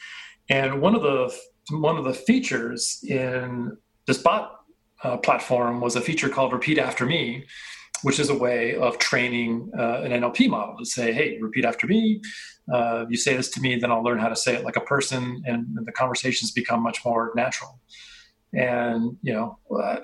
And 0.48 0.80
one 0.80 0.94
of 0.94 1.02
the 1.02 1.34
one 1.70 1.98
of 1.98 2.04
the 2.04 2.14
features 2.14 3.04
in 3.06 3.76
the 4.06 4.14
Spot 4.14 4.60
uh, 5.02 5.18
platform 5.18 5.80
was 5.80 5.96
a 5.96 6.00
feature 6.00 6.30
called 6.30 6.52
Repeat 6.52 6.78
After 6.78 7.04
Me, 7.04 7.44
which 8.04 8.20
is 8.20 8.30
a 8.30 8.38
way 8.38 8.76
of 8.76 8.98
training 8.98 9.70
uh, 9.76 10.02
an 10.02 10.12
NLP 10.12 10.48
model 10.48 10.76
to 10.78 10.86
say, 10.86 11.12
"Hey, 11.12 11.38
repeat 11.40 11.64
after 11.64 11.86
me." 11.86 12.20
uh, 12.72 13.04
you 13.08 13.16
say 13.16 13.36
this 13.36 13.50
to 13.50 13.60
me, 13.60 13.76
then 13.76 13.90
I'll 13.90 14.02
learn 14.02 14.18
how 14.18 14.28
to 14.28 14.36
say 14.36 14.54
it 14.54 14.64
like 14.64 14.76
a 14.76 14.80
person, 14.80 15.42
and, 15.46 15.66
the 15.84 15.92
conversations 15.92 16.50
become 16.50 16.82
much 16.82 17.04
more 17.04 17.32
natural. 17.34 17.78
And 18.52 19.16
you 19.22 19.32
know, 19.34 19.58
uh, 19.76 20.00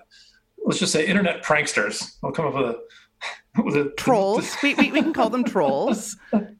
let's 0.64 0.78
just 0.78 0.92
say 0.92 1.06
internet 1.06 1.42
pranksters. 1.42 2.16
I'll 2.22 2.32
come 2.32 2.46
up 2.46 2.54
with 2.54 2.66
a 2.66 2.78
with 3.64 3.76
a 3.76 3.90
trolls. 3.96 4.56
we, 4.62 4.74
we, 4.74 4.90
we 4.90 5.00
can 5.00 5.12
call 5.12 5.30
them 5.30 5.44
trolls. 5.44 6.16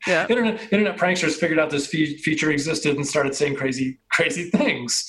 Yeah. 0.06 0.26
Internet 0.28 0.72
internet 0.72 0.96
pranksters 0.96 1.34
figured 1.34 1.58
out 1.58 1.70
this 1.70 1.86
fe- 1.86 2.16
feature 2.16 2.50
existed 2.50 2.96
and 2.96 3.06
started 3.06 3.34
saying 3.34 3.56
crazy 3.56 3.98
crazy 4.10 4.50
things, 4.50 5.06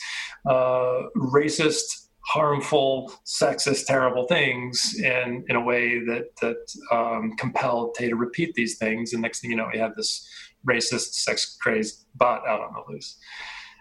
uh, 0.50 1.04
racist, 1.16 2.08
harmful, 2.26 3.12
sexist, 3.26 3.86
terrible 3.86 4.26
things, 4.28 4.96
in 5.00 5.44
in 5.50 5.56
a 5.56 5.62
way 5.62 6.00
that 6.06 6.36
that 6.42 6.58
um, 6.92 7.36
compelled 7.38 7.96
Tay 7.96 8.10
to 8.10 8.16
repeat 8.16 8.54
these 8.56 8.78
things. 8.78 9.14
And 9.14 9.22
next 9.22 9.40
thing 9.40 9.52
you 9.52 9.58
know, 9.58 9.70
we 9.72 9.80
had 9.80 9.96
this 9.96 10.28
racist, 10.68 11.14
sex 11.16 11.58
crazed 11.60 12.06
bot 12.16 12.48
out 12.48 12.62
on 12.62 12.74
the 12.74 12.94
loose. 12.94 13.18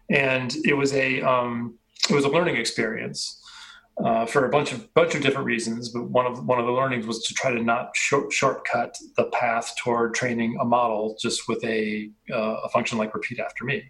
And 0.08 0.54
it 0.64 0.74
was 0.74 0.92
a 0.94 1.20
um, 1.22 1.78
it 2.08 2.14
was 2.14 2.24
a 2.24 2.30
learning 2.30 2.56
experience. 2.56 3.36
Uh, 4.04 4.24
for 4.24 4.46
a 4.46 4.48
bunch 4.48 4.72
of 4.72 4.94
bunch 4.94 5.14
of 5.14 5.20
different 5.20 5.44
reasons, 5.44 5.90
but 5.90 6.04
one 6.04 6.24
of 6.24 6.46
one 6.46 6.58
of 6.58 6.64
the 6.64 6.72
learnings 6.72 7.06
was 7.06 7.22
to 7.22 7.34
try 7.34 7.50
to 7.50 7.62
not 7.62 7.94
short, 7.94 8.32
shortcut 8.32 8.96
the 9.18 9.24
path 9.26 9.74
toward 9.78 10.14
training 10.14 10.56
a 10.58 10.64
model 10.64 11.18
just 11.20 11.46
with 11.48 11.62
a 11.64 12.10
uh, 12.32 12.56
a 12.64 12.68
function 12.70 12.96
like 12.96 13.12
repeat 13.12 13.38
after 13.38 13.62
me. 13.62 13.82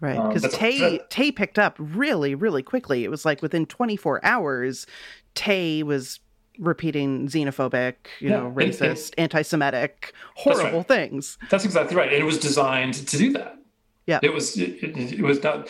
Right, 0.00 0.28
because 0.28 0.44
um, 0.44 0.50
Tay 0.50 1.00
Tay 1.10 1.30
picked 1.30 1.58
up 1.58 1.76
really 1.78 2.34
really 2.34 2.62
quickly. 2.62 3.04
It 3.04 3.10
was 3.10 3.24
like 3.24 3.42
within 3.42 3.66
24 3.66 4.24
hours, 4.24 4.86
Tay 5.34 5.82
was 5.82 6.20
repeating 6.58 7.26
xenophobic, 7.26 7.94
you 8.20 8.30
yeah, 8.30 8.40
know, 8.40 8.52
racist, 8.54 9.14
anti-Semitic, 9.18 10.12
horrible 10.34 10.78
right. 10.78 10.88
things. 10.88 11.38
That's 11.48 11.64
exactly 11.64 11.96
right. 11.96 12.12
And 12.12 12.18
it 12.22 12.24
was 12.24 12.38
designed 12.38 12.94
to 12.94 13.16
do 13.16 13.32
that. 13.32 13.56
Yeah, 14.06 14.20
it 14.22 14.32
was. 14.32 14.56
It, 14.56 14.82
it, 14.82 15.12
it, 15.14 15.22
was 15.22 15.42
not. 15.42 15.68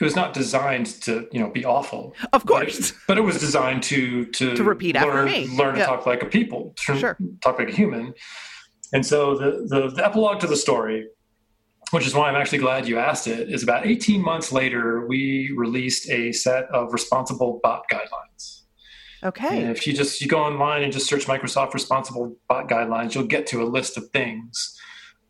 It 0.00 0.04
was 0.04 0.14
not 0.14 0.32
designed 0.32 0.86
to, 1.02 1.28
you 1.32 1.40
know, 1.40 1.50
be 1.50 1.64
awful. 1.64 2.14
Of 2.32 2.46
course, 2.46 2.92
but, 2.92 2.98
but 3.08 3.18
it 3.18 3.22
was 3.22 3.40
designed 3.40 3.82
to 3.84 4.26
to, 4.26 4.54
to 4.54 4.64
repeat 4.64 4.94
learn, 4.94 5.28
after 5.28 5.40
me. 5.40 5.56
Learn 5.56 5.74
to 5.76 5.84
talk 5.84 6.06
like 6.06 6.22
a 6.22 6.26
people. 6.26 6.74
Sure. 6.78 7.16
Talk 7.42 7.58
like 7.58 7.70
a 7.70 7.74
human. 7.74 8.14
And 8.92 9.04
so 9.04 9.36
the, 9.36 9.66
the 9.66 9.90
the 9.94 10.04
epilogue 10.04 10.40
to 10.40 10.46
the 10.46 10.56
story 10.56 11.06
which 11.90 12.06
is 12.06 12.14
why 12.14 12.28
I'm 12.28 12.36
actually 12.36 12.58
glad 12.58 12.86
you 12.86 12.98
asked 12.98 13.26
it, 13.26 13.50
is 13.50 13.62
about 13.62 13.86
18 13.86 14.22
months 14.22 14.52
later, 14.52 15.06
we 15.06 15.52
released 15.56 16.08
a 16.10 16.32
set 16.32 16.64
of 16.66 16.92
responsible 16.92 17.60
bot 17.62 17.84
guidelines. 17.92 18.58
Okay. 19.22 19.62
And 19.62 19.70
if 19.70 19.86
you 19.86 19.92
just 19.92 20.20
you 20.20 20.28
go 20.28 20.38
online 20.38 20.82
and 20.82 20.92
just 20.92 21.08
search 21.08 21.26
Microsoft 21.26 21.74
Responsible 21.74 22.36
Bot 22.48 22.68
Guidelines, 22.68 23.14
you'll 23.14 23.24
get 23.26 23.46
to 23.48 23.62
a 23.62 23.64
list 23.64 23.96
of 23.96 24.08
things 24.10 24.78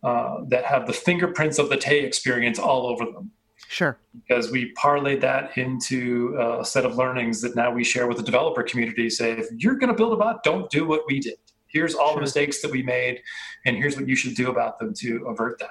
uh, 0.02 0.38
that 0.48 0.64
have 0.64 0.86
the 0.86 0.92
fingerprints 0.92 1.58
of 1.58 1.70
the 1.70 1.76
Tay 1.76 2.00
experience 2.00 2.58
all 2.58 2.86
over 2.86 3.04
them. 3.06 3.30
Sure. 3.68 3.98
Because 4.14 4.50
we 4.50 4.72
parlayed 4.74 5.20
that 5.22 5.56
into 5.56 6.36
uh, 6.38 6.60
a 6.60 6.64
set 6.64 6.84
of 6.84 6.96
learnings 6.96 7.40
that 7.42 7.56
now 7.56 7.70
we 7.70 7.84
share 7.84 8.06
with 8.06 8.16
the 8.16 8.22
developer 8.22 8.62
community. 8.62 9.10
Say, 9.10 9.32
if 9.32 9.46
you're 9.56 9.76
going 9.76 9.88
to 9.88 9.96
build 9.96 10.12
a 10.12 10.16
bot, 10.16 10.42
don't 10.42 10.70
do 10.70 10.86
what 10.86 11.02
we 11.06 11.20
did. 11.20 11.36
Here's 11.66 11.94
all 11.94 12.08
sure. 12.08 12.16
the 12.16 12.20
mistakes 12.22 12.62
that 12.62 12.70
we 12.70 12.82
made, 12.82 13.20
and 13.66 13.76
here's 13.76 13.96
what 13.96 14.08
you 14.08 14.16
should 14.16 14.34
do 14.34 14.50
about 14.50 14.78
them 14.78 14.94
to 14.98 15.26
avert 15.28 15.58
that. 15.58 15.68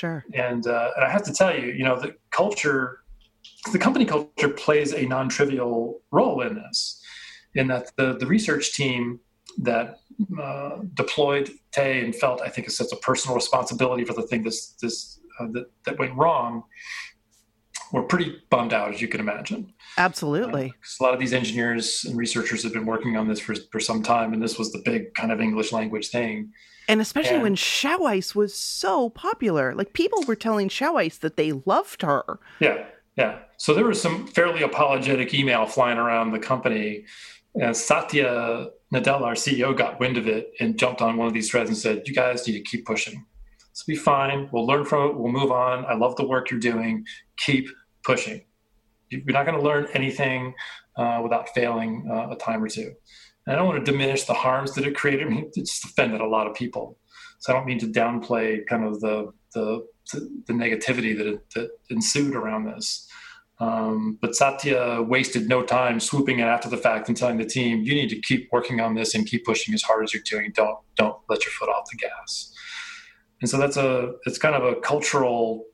Sure. 0.00 0.24
And 0.32 0.66
uh, 0.66 0.92
and 0.96 1.04
I 1.04 1.10
have 1.10 1.24
to 1.24 1.32
tell 1.32 1.54
you, 1.54 1.66
you 1.72 1.84
know, 1.84 2.00
the 2.00 2.14
culture, 2.30 3.00
the 3.70 3.78
company 3.78 4.06
culture 4.06 4.48
plays 4.48 4.94
a 4.94 5.02
non-trivial 5.04 6.00
role 6.10 6.40
in 6.40 6.54
this 6.54 7.02
in 7.54 7.66
that 7.66 7.90
the, 7.96 8.16
the 8.16 8.26
research 8.26 8.72
team 8.72 9.20
that 9.58 9.98
uh, 10.40 10.78
deployed 10.94 11.50
Tay 11.72 12.02
and 12.02 12.14
felt, 12.14 12.40
I 12.40 12.48
think, 12.48 12.66
a 12.66 12.70
sense 12.70 12.92
of 12.92 13.00
personal 13.02 13.34
responsibility 13.34 14.04
for 14.04 14.14
the 14.14 14.22
thing 14.22 14.42
this, 14.42 14.76
this, 14.80 15.20
uh, 15.38 15.48
that, 15.52 15.66
that 15.84 15.98
went 15.98 16.14
wrong 16.14 16.62
were 17.92 18.04
pretty 18.04 18.36
bummed 18.48 18.72
out, 18.72 18.94
as 18.94 19.02
you 19.02 19.08
can 19.08 19.20
imagine. 19.20 19.70
Absolutely. 19.98 20.68
Uh, 20.68 21.00
a 21.00 21.02
lot 21.02 21.12
of 21.12 21.20
these 21.20 21.34
engineers 21.34 22.06
and 22.06 22.16
researchers 22.16 22.62
have 22.62 22.72
been 22.72 22.86
working 22.86 23.16
on 23.18 23.28
this 23.28 23.40
for, 23.40 23.54
for 23.70 23.80
some 23.80 24.02
time, 24.02 24.32
and 24.32 24.40
this 24.40 24.58
was 24.58 24.72
the 24.72 24.80
big 24.84 25.12
kind 25.14 25.30
of 25.30 25.40
English 25.40 25.72
language 25.72 26.08
thing. 26.08 26.52
And 26.88 27.00
especially 27.00 27.34
and, 27.34 27.42
when 27.42 27.56
Xiaoice 27.56 28.34
was 28.34 28.54
so 28.54 29.10
popular. 29.10 29.74
Like 29.74 29.92
people 29.92 30.22
were 30.26 30.36
telling 30.36 30.68
Xiaoice 30.68 31.20
that 31.20 31.36
they 31.36 31.52
loved 31.52 32.02
her. 32.02 32.40
Yeah, 32.58 32.84
yeah. 33.16 33.40
So 33.58 33.74
there 33.74 33.84
was 33.84 34.00
some 34.00 34.26
fairly 34.26 34.62
apologetic 34.62 35.34
email 35.34 35.66
flying 35.66 35.98
around 35.98 36.32
the 36.32 36.38
company 36.38 37.04
and 37.54 37.76
Satya 37.76 38.68
Nadella, 38.92 39.22
our 39.22 39.34
CEO, 39.34 39.76
got 39.76 40.00
wind 40.00 40.16
of 40.16 40.26
it 40.26 40.52
and 40.60 40.78
jumped 40.78 41.02
on 41.02 41.16
one 41.16 41.26
of 41.26 41.34
these 41.34 41.50
threads 41.50 41.68
and 41.68 41.76
said, 41.76 42.02
"You 42.06 42.14
guys 42.14 42.46
need 42.46 42.54
to 42.54 42.62
keep 42.62 42.86
pushing. 42.86 43.24
This 43.70 43.84
will 43.86 43.94
be 43.94 43.96
fine. 43.96 44.48
We'll 44.52 44.66
learn 44.66 44.84
from 44.84 45.10
it. 45.10 45.16
We'll 45.16 45.32
move 45.32 45.50
on. 45.50 45.84
I 45.86 45.94
love 45.94 46.16
the 46.16 46.26
work 46.26 46.50
you're 46.50 46.60
doing. 46.60 47.06
Keep 47.38 47.68
pushing. 48.04 48.44
You're 49.10 49.22
not 49.26 49.46
going 49.46 49.58
to 49.58 49.64
learn 49.64 49.88
anything 49.94 50.54
uh, 50.96 51.20
without 51.22 51.48
failing 51.50 52.08
uh, 52.10 52.30
a 52.30 52.36
time 52.36 52.62
or 52.62 52.68
two. 52.68 52.94
I 53.46 53.54
don't 53.54 53.66
want 53.66 53.84
to 53.84 53.90
diminish 53.90 54.24
the 54.24 54.34
harms 54.34 54.74
that 54.74 54.86
it 54.86 54.94
created. 54.94 55.26
I 55.26 55.30
mean, 55.30 55.50
it 55.54 55.66
just 55.66 55.84
offended 55.84 56.20
a 56.20 56.26
lot 56.26 56.46
of 56.46 56.54
people. 56.54 56.98
So 57.38 57.52
I 57.52 57.56
don't 57.56 57.66
mean 57.66 57.78
to 57.80 57.86
downplay 57.86 58.66
kind 58.66 58.84
of 58.84 59.00
the 59.00 59.32
the 59.54 59.86
the 60.46 60.52
negativity 60.52 61.16
that, 61.16 61.40
that 61.54 61.70
ensued 61.88 62.34
around 62.34 62.64
this. 62.64 63.08
Um, 63.60 64.18
but 64.20 64.34
Satya 64.34 65.02
wasted 65.02 65.48
no 65.48 65.62
time 65.62 66.00
swooping 66.00 66.38
in 66.38 66.46
after 66.46 66.68
the 66.68 66.78
fact 66.78 67.08
and 67.08 67.16
telling 67.16 67.38
the 67.38 67.44
team, 67.44 67.82
"You 67.82 67.94
need 67.94 68.08
to 68.10 68.20
keep 68.20 68.48
working 68.52 68.80
on 68.80 68.94
this 68.94 69.14
and 69.14 69.26
keep 69.26 69.44
pushing 69.44 69.74
as 69.74 69.82
hard 69.82 70.02
as 70.04 70.12
you're 70.12 70.22
doing. 70.24 70.52
Don't 70.54 70.78
don't 70.96 71.16
let 71.28 71.44
your 71.44 71.52
foot 71.52 71.68
off 71.68 71.88
the 71.90 71.96
gas." 71.96 72.54
And 73.40 73.48
so 73.48 73.58
that's 73.58 73.76
a 73.76 74.12
it's 74.26 74.38
kind 74.38 74.54
of 74.54 74.64
a 74.64 74.80
cultural, 74.80 75.64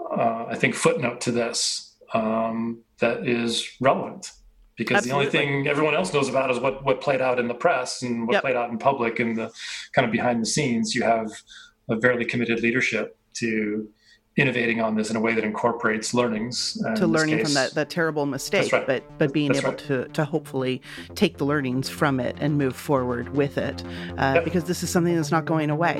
uh, 0.00 0.46
I 0.48 0.56
think, 0.56 0.74
footnote 0.74 1.20
to 1.22 1.32
this 1.32 1.96
um, 2.14 2.82
that 2.98 3.26
is 3.26 3.68
relevant 3.80 4.30
because 4.76 4.98
Absolutely. 4.98 5.30
the 5.30 5.38
only 5.38 5.46
thing 5.62 5.68
everyone 5.68 5.94
else 5.94 6.12
knows 6.12 6.28
about 6.28 6.50
is 6.50 6.58
what 6.58 6.84
what 6.84 7.00
played 7.00 7.20
out 7.20 7.38
in 7.38 7.48
the 7.48 7.54
press 7.54 8.02
and 8.02 8.26
what 8.26 8.34
yep. 8.34 8.42
played 8.42 8.56
out 8.56 8.70
in 8.70 8.78
public 8.78 9.18
and 9.18 9.36
the 9.36 9.50
kind 9.92 10.04
of 10.04 10.12
behind 10.12 10.42
the 10.42 10.46
scenes. 10.46 10.94
You 10.94 11.02
have 11.02 11.30
a 11.88 11.96
very 11.96 12.24
committed 12.24 12.60
leadership 12.60 13.18
to 13.34 13.88
innovating 14.36 14.82
on 14.82 14.94
this 14.94 15.08
in 15.08 15.16
a 15.16 15.20
way 15.20 15.32
that 15.32 15.44
incorporates 15.44 16.12
learnings 16.12 16.76
to 16.96 17.06
learning 17.06 17.38
case, 17.38 17.46
from 17.46 17.54
that, 17.54 17.72
that 17.72 17.88
terrible 17.88 18.26
mistake 18.26 18.70
right. 18.70 18.86
but 18.86 19.02
but 19.16 19.32
being 19.32 19.48
That's 19.50 19.64
able 19.64 19.70
right. 19.70 19.78
to 19.78 20.08
to 20.08 20.24
hopefully 20.26 20.82
take 21.14 21.38
the 21.38 21.46
learnings 21.46 21.88
from 21.88 22.20
it 22.20 22.36
and 22.38 22.58
move 22.58 22.76
forward 22.76 23.34
with 23.34 23.56
it 23.56 23.82
uh, 24.18 24.32
yep. 24.34 24.44
because 24.44 24.64
this 24.64 24.82
is 24.82 24.90
something 24.90 25.16
that's 25.16 25.30
not 25.30 25.46
going 25.46 25.70
away 25.70 25.96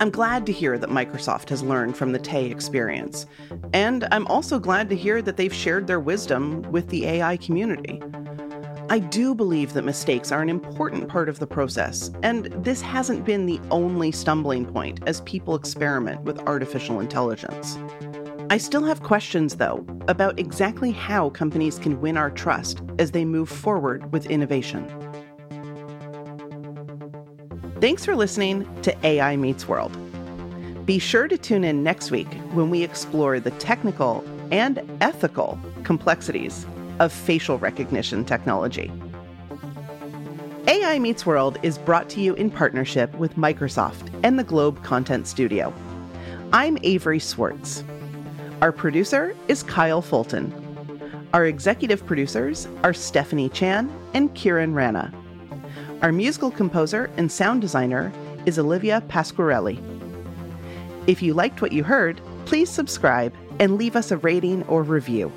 I'm 0.00 0.08
glad 0.08 0.46
to 0.46 0.52
hear 0.52 0.78
that 0.78 0.88
Microsoft 0.88 1.50
has 1.50 1.62
learned 1.62 1.94
from 1.94 2.12
the 2.12 2.18
Tay 2.18 2.46
experience. 2.50 3.26
And 3.74 4.08
I'm 4.10 4.26
also 4.28 4.58
glad 4.58 4.88
to 4.88 4.96
hear 4.96 5.20
that 5.20 5.36
they've 5.36 5.52
shared 5.52 5.86
their 5.86 6.00
wisdom 6.00 6.62
with 6.72 6.88
the 6.88 7.04
AI 7.04 7.36
community. 7.36 8.02
I 8.88 8.98
do 8.98 9.34
believe 9.34 9.74
that 9.74 9.84
mistakes 9.84 10.32
are 10.32 10.40
an 10.40 10.48
important 10.48 11.10
part 11.10 11.28
of 11.28 11.38
the 11.38 11.46
process, 11.46 12.10
and 12.22 12.46
this 12.64 12.80
hasn't 12.80 13.26
been 13.26 13.44
the 13.44 13.60
only 13.70 14.10
stumbling 14.10 14.64
point 14.64 15.00
as 15.06 15.20
people 15.20 15.54
experiment 15.54 16.22
with 16.22 16.40
artificial 16.48 16.98
intelligence. 17.00 17.78
I 18.48 18.56
still 18.56 18.84
have 18.84 19.02
questions, 19.02 19.56
though, 19.56 19.84
about 20.08 20.40
exactly 20.40 20.92
how 20.92 21.28
companies 21.28 21.78
can 21.78 22.00
win 22.00 22.16
our 22.16 22.30
trust 22.30 22.80
as 22.98 23.10
they 23.10 23.26
move 23.26 23.50
forward 23.50 24.10
with 24.12 24.26
innovation. 24.26 24.88
Thanks 27.80 28.04
for 28.04 28.14
listening 28.14 28.68
to 28.82 29.06
AI 29.06 29.36
Meets 29.36 29.66
World. 29.66 29.96
Be 30.84 30.98
sure 30.98 31.26
to 31.26 31.38
tune 31.38 31.64
in 31.64 31.82
next 31.82 32.10
week 32.10 32.28
when 32.52 32.68
we 32.68 32.82
explore 32.82 33.40
the 33.40 33.52
technical 33.52 34.22
and 34.52 34.82
ethical 35.00 35.58
complexities 35.82 36.66
of 36.98 37.10
facial 37.10 37.56
recognition 37.56 38.22
technology. 38.22 38.92
AI 40.68 40.98
Meets 40.98 41.24
World 41.24 41.56
is 41.62 41.78
brought 41.78 42.10
to 42.10 42.20
you 42.20 42.34
in 42.34 42.50
partnership 42.50 43.14
with 43.14 43.36
Microsoft 43.36 44.10
and 44.22 44.38
the 44.38 44.44
Globe 44.44 44.84
Content 44.84 45.26
Studio. 45.26 45.72
I'm 46.52 46.76
Avery 46.82 47.18
Swartz. 47.18 47.82
Our 48.60 48.72
producer 48.72 49.34
is 49.48 49.62
Kyle 49.62 50.02
Fulton. 50.02 50.52
Our 51.32 51.46
executive 51.46 52.04
producers 52.04 52.68
are 52.84 52.92
Stephanie 52.92 53.48
Chan 53.48 53.90
and 54.12 54.34
Kieran 54.34 54.74
Rana. 54.74 55.14
Our 56.02 56.12
musical 56.12 56.50
composer 56.50 57.10
and 57.18 57.30
sound 57.30 57.60
designer 57.60 58.10
is 58.46 58.58
Olivia 58.58 59.02
Pasquarelli. 59.08 59.78
If 61.06 61.20
you 61.20 61.34
liked 61.34 61.60
what 61.60 61.72
you 61.72 61.84
heard, 61.84 62.22
please 62.46 62.70
subscribe 62.70 63.34
and 63.58 63.76
leave 63.76 63.96
us 63.96 64.10
a 64.10 64.16
rating 64.16 64.62
or 64.62 64.82
review. 64.82 65.30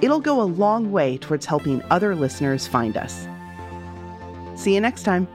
It'll 0.00 0.20
go 0.20 0.40
a 0.40 0.44
long 0.44 0.92
way 0.92 1.18
towards 1.18 1.44
helping 1.44 1.82
other 1.90 2.14
listeners 2.14 2.66
find 2.66 2.96
us. 2.96 3.26
See 4.56 4.74
you 4.74 4.80
next 4.80 5.02
time. 5.02 5.28